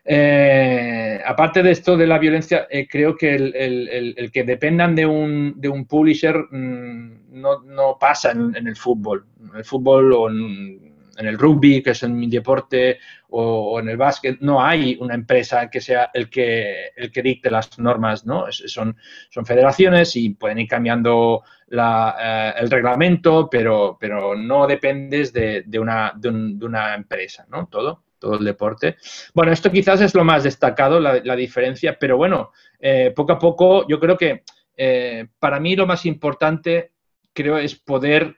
[0.05, 5.55] Eh, aparte de esto de la violencia, eh, creo que el, que dependan de un,
[5.57, 9.27] de un publisher mm, no, pasa en, el fútbol.
[9.55, 10.86] El fútbol o en
[11.17, 12.99] en el rugby, que es en mi deporte,
[13.29, 17.51] o, en el básquet, no hay una empresa que sea el que, el que dicte
[17.51, 18.47] las normas, ¿no?
[18.51, 18.97] son,
[19.31, 26.13] son federaciones y pueden ir cambiando eh, el reglamento, pero, pero no dependes de, una,
[26.17, 27.67] de, una empresa, ¿no?
[27.67, 28.97] Todo todo el deporte.
[29.35, 32.51] Bueno, esto quizás es lo más destacado, la, diferencia, pero bueno,
[32.81, 34.43] eh, poco a poco yo creo que
[34.75, 36.93] eh, para mí lo más importante
[37.35, 38.37] creo es poder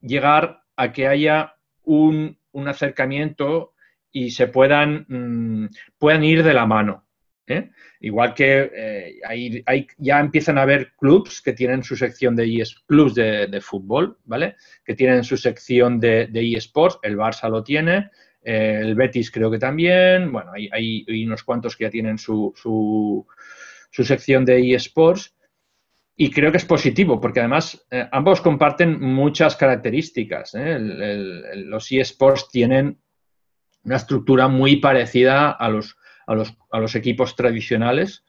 [0.00, 1.54] llegar a que haya
[1.84, 3.74] un, acercamiento
[4.10, 5.68] y se puedan, mm,
[5.98, 7.06] puedan ir de la mano.
[7.46, 7.70] ¿eh?
[8.00, 13.14] Igual que eh, ya empiezan a haber clubs que tienen su sección de eSports, clubs
[13.14, 14.56] de, fútbol, ¿vale?
[14.84, 18.10] Que tienen su sección de, eSports, el Barça lo tiene,
[18.42, 22.52] eh, el Betis creo que también, bueno, hay, hay, unos cuantos que ya tienen su,
[22.56, 23.26] su,
[23.90, 25.34] su sección de eSports
[26.16, 30.54] y creo que es positivo, porque además eh, ambos comparten muchas características.
[30.54, 30.78] ¿eh?
[31.56, 32.98] los eSports tienen
[33.84, 35.96] una estructura muy parecida a los,
[36.26, 38.24] a los, a los equipos tradicionales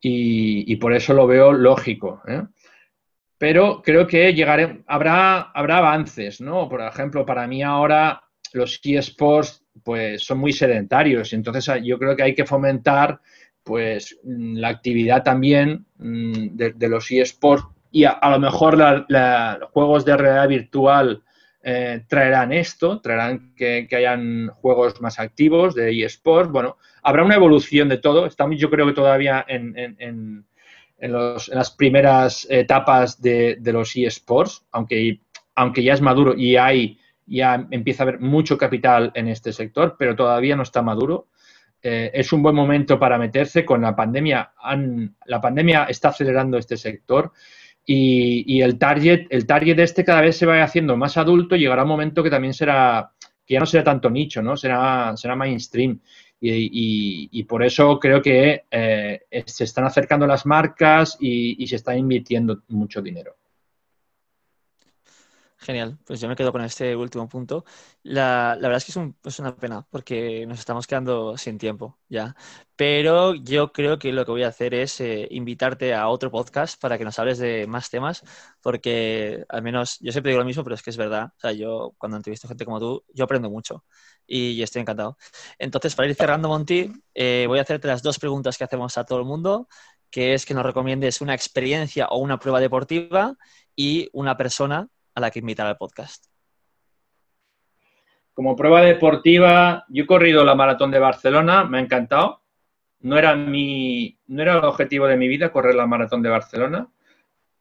[0.00, 2.22] y, por eso lo veo lógico.
[2.28, 2.42] ¿eh?
[3.38, 6.68] Pero creo que llegaré, habrá, habrá avances, ¿no?
[6.68, 8.22] Por ejemplo, para mí ahora
[8.52, 13.20] los eSports pues, son muy sedentarios, y entonces yo creo que hay que fomentar
[13.66, 20.04] pues mm, la actividad también mm, de, los eSports y a, lo mejor los juegos
[20.04, 21.22] de realidad virtual
[21.62, 26.52] eh, traerán esto, traerán que, hayan juegos más activos de eSports.
[26.52, 28.26] Bueno, habrá una evolución de todo.
[28.26, 30.44] Estamos yo creo que todavía en,
[30.98, 35.20] las primeras etapas de, los eSports, aunque,
[35.56, 39.96] aunque ya es maduro y hay, ya empieza a haber mucho capital en este sector,
[39.98, 41.26] pero todavía no está maduro.
[41.88, 43.64] Eh, es un buen momento para meterse.
[43.64, 44.52] Con la pandemia,
[45.26, 47.32] la pandemia está acelerando este sector
[47.84, 51.54] y, el target, el target este cada vez se va haciendo más adulto.
[51.54, 53.12] Llegará un momento que también será,
[53.46, 54.56] que ya no será tanto nicho, ¿no?
[54.56, 56.00] Será, será mainstream.
[56.40, 62.62] Y, por eso creo que eh, se están acercando las marcas y, se está invirtiendo
[62.68, 63.36] mucho dinero.
[65.58, 67.64] Genial, pues yo me quedo con este último punto.
[68.02, 71.56] La, la verdad es que es, un, es, una pena porque nos estamos quedando sin
[71.56, 72.36] tiempo ya,
[72.76, 76.80] pero yo creo que lo que voy a hacer es eh, invitarte a otro podcast
[76.80, 78.22] para que nos hables de más temas,
[78.60, 81.32] porque al menos yo siempre digo lo mismo, pero es que es verdad.
[81.36, 83.84] O sea, yo cuando entrevisto gente como tú, yo aprendo mucho
[84.26, 85.16] y estoy encantado.
[85.58, 89.04] Entonces, para ir cerrando, Monty, eh, voy a hacerte las dos preguntas que hacemos a
[89.04, 89.68] todo el mundo,
[90.10, 93.34] que es que nos recomiendes una experiencia o una prueba deportiva
[93.74, 96.26] y una persona a la que invitar al podcast?
[98.34, 102.42] Como prueba deportiva, yo he corrido la maratón de Barcelona, me ha encantado.
[103.00, 106.88] No era, mi, no era el objetivo de mi vida correr la maratón de Barcelona.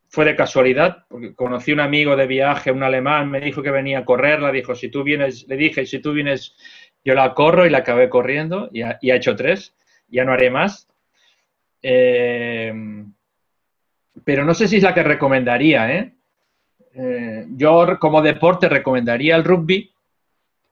[0.10, 3.99] Fue de casualidad, porque conocí un amigo de viaje, un alemán, me dijo que venía
[3.99, 6.58] a correrla, dijo, si tú vienes, le dije, si tú vienes,
[7.06, 9.74] yo la corro y la acabé corriendo y ha, hecho tres,
[10.10, 10.89] ya no haré más.
[11.82, 12.74] Eh,
[14.26, 16.14] pero no sé si es la que recomendaría, ¿eh?
[16.98, 19.91] Eh, yo como deporte recomendaría el rugby,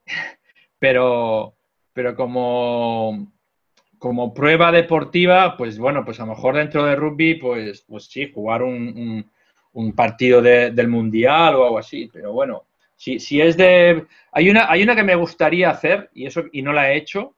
[0.79, 1.53] pero,
[1.91, 3.27] pero como,
[3.99, 8.31] como prueba deportiva, pues bueno, pues a lo mejor dentro de rugby, pues, pues sí,
[8.33, 9.29] jugar un,
[9.95, 12.63] partido del mundial o algo así, pero bueno,
[12.95, 14.05] si, es de...
[14.31, 17.33] Hay una, hay una que me gustaría hacer y, eso, y no la he hecho,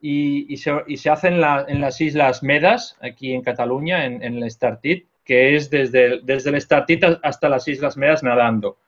[0.00, 4.42] y, se, y se, hace en, en, las Islas Medas, aquí en Cataluña, en, en
[4.42, 8.78] el Startit, que es desde, desde el Estartita hasta las Islas Medas nadando.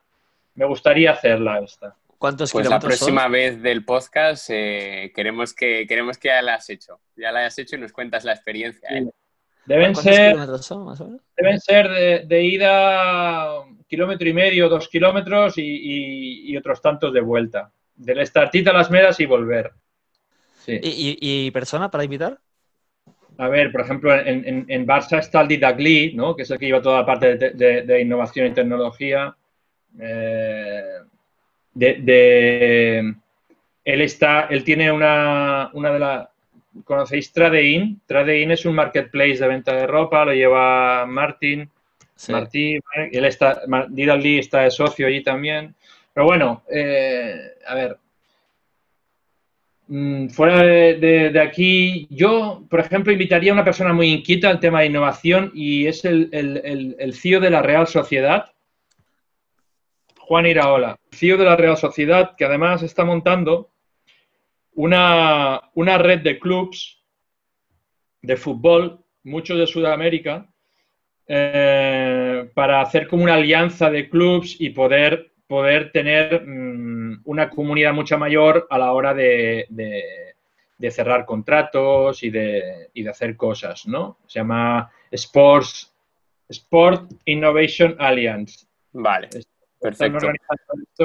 [0.55, 1.95] Me gustaría hacerla esta.
[2.17, 6.69] ¿Cuántos pues la próxima vez del podcast eh, queremos, que, queremos que ya la has
[6.69, 6.99] hecho.
[7.15, 8.89] Ya la hayas hecho y nos cuentas la experiencia.
[8.89, 9.09] ¿eh?
[9.65, 10.35] Deben ser,
[11.37, 17.71] Deben ser de, ida kilómetro y medio, dos kilómetros y, otros tantos de vuelta.
[17.95, 19.71] Del Estartita a las Medas y volver.
[20.65, 22.39] ¿Y, persona para invitar?
[23.39, 26.35] A ver, por ejemplo, en, en, Barça está el Didagli, ¿no?
[26.35, 29.33] que es el que lleva toda la parte de, innovación y tecnología.
[29.97, 30.97] Eh,
[31.73, 33.13] de,
[33.85, 36.27] él está, él tiene una, una de las,
[36.83, 38.01] ¿conocéis Tradein?
[38.05, 41.69] Tradein es un marketplace de venta de ropa, lo lleva Martín.
[42.27, 45.73] Martín, él está, Didagli está de socio allí también.
[46.13, 47.97] Pero bueno, eh, a ver,
[50.29, 54.87] fuera de, aquí, yo, por ejemplo, invitaría a una persona muy inquieta al tema de
[54.87, 58.53] innovación y es el, el, CEO de la Real Sociedad,
[60.19, 63.71] Juan Iraola, CEO de la Real Sociedad, que además está montando
[64.73, 67.03] una, red de clubs
[68.21, 70.47] de fútbol, muchos de Sudamérica,
[71.25, 77.91] eh, para hacer como una alianza de clubs y poder poder tener mm, una comunidad
[77.91, 79.65] mucho mayor a la hora de,
[80.91, 84.19] cerrar contratos y de, hacer cosas, ¿no?
[84.27, 85.91] Se llama Sports,
[86.47, 88.67] Sport Innovation Alliance.
[88.93, 89.29] Vale,
[89.81, 90.27] perfecto.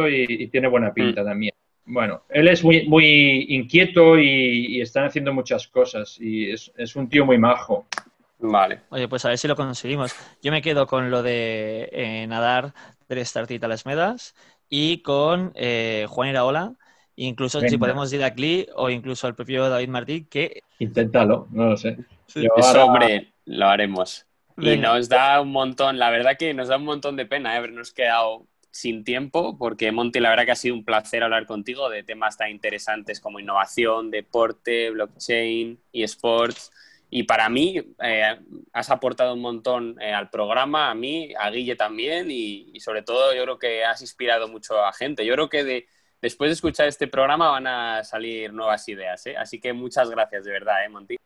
[0.08, 1.24] y, tiene buena pinta mm.
[1.24, 1.54] también.
[1.86, 7.08] Bueno, él es muy, muy inquieto y, están haciendo muchas cosas y es, es un
[7.08, 7.86] tío muy majo.
[8.40, 8.80] Vale.
[8.90, 10.14] Oye, pues a ver si lo conseguimos.
[10.42, 12.74] Yo me quedo con lo de eh, nadar
[13.06, 14.34] tres tartitas las medas
[14.68, 16.74] y con eh, Juan Iraola,
[17.16, 20.62] incluso si podemos ir a Cli o incluso al propio David Martí, que...
[20.78, 21.96] Inténtalo, no lo sé.
[22.34, 24.26] Eso, hombre, lo haremos.
[24.56, 27.58] Y nos da un montón, la verdad que nos da un montón de pena ¿eh?
[27.58, 31.88] habernos quedado sin tiempo, porque Monty, la verdad que ha sido un placer hablar contigo
[31.88, 36.72] de temas tan interesantes como innovación, deporte, blockchain y sports.
[37.10, 38.38] Y para mí eh,
[38.72, 43.34] has aportado un montón eh, al programa, a mí, a Guille también y, sobre todo
[43.34, 45.24] yo creo que has inspirado mucho a gente.
[45.24, 45.86] Yo creo que
[46.24, 49.26] después de escuchar este programa van a salir nuevas ideas.
[49.26, 49.36] ¿eh?
[49.36, 51.16] Así que muchas gracias de verdad, ¿eh, Monti?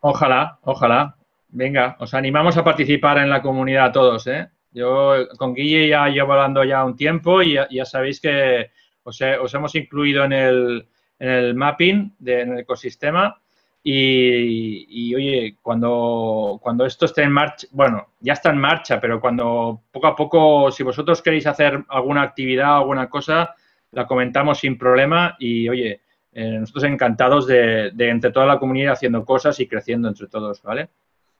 [0.00, 1.16] Ojalá, ojalá.
[1.48, 4.26] Venga, os animamos a participar en la comunidad todos.
[4.26, 4.48] ¿eh?
[4.70, 8.70] Yo con Guille ya llevo hablando ya un tiempo y ya, sabéis que
[9.02, 13.41] os, hemos incluido en el, en el mapping, de, ecosistema
[13.84, 19.82] y, oye, cuando, cuando esto esté en marcha, bueno, ya está en marcha, pero cuando
[19.90, 23.54] poco a poco, si vosotros queréis hacer alguna actividad, alguna cosa,
[23.90, 26.00] la comentamos sin problema y oye,
[26.32, 30.62] eh, nosotros encantados de, de entre toda la comunidad haciendo cosas y creciendo entre todos,
[30.62, 30.88] ¿vale?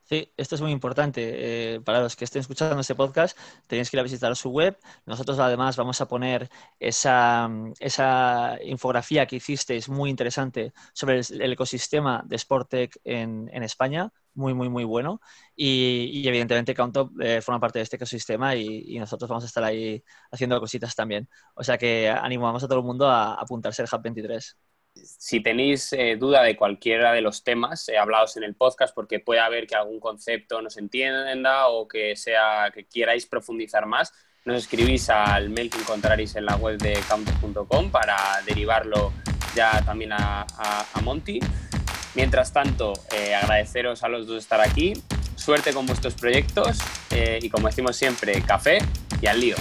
[0.05, 1.75] Sí, esto es muy importante.
[1.75, 3.37] Eh, para los que estén escuchando este podcast,
[3.67, 4.77] tenéis que ir a visitar su web.
[5.05, 7.49] Nosotros además vamos a poner esa,
[7.79, 14.11] esa infografía que hicisteis muy interesante sobre el, ecosistema de Sportec en, en, España.
[14.33, 15.21] Muy, muy, muy bueno.
[15.55, 20.03] Y, evidentemente Countop eh, forma parte de este ecosistema y, nosotros vamos a estar ahí
[20.31, 21.29] haciendo cositas también.
[21.55, 24.57] O sea que animamos a todo el mundo a apuntarse al Hub 23
[24.95, 29.19] si tenéis eh, duda de cualquiera de los temas eh, hablados en el podcast, porque
[29.19, 34.13] puede haber que algún concepto no se entienda o que sea que queráis profundizar más,
[34.45, 39.13] nos escribís al mail que encontraréis en la web de counter.com para derivarlo
[39.55, 40.45] ya también a,
[41.01, 41.39] Monty.
[42.15, 44.93] Mientras tanto, eh, agradeceros a los dos estar aquí.
[45.35, 46.77] Suerte con vuestros proyectos
[47.11, 48.79] eh, y como decimos siempre, café
[49.21, 49.55] y al lío.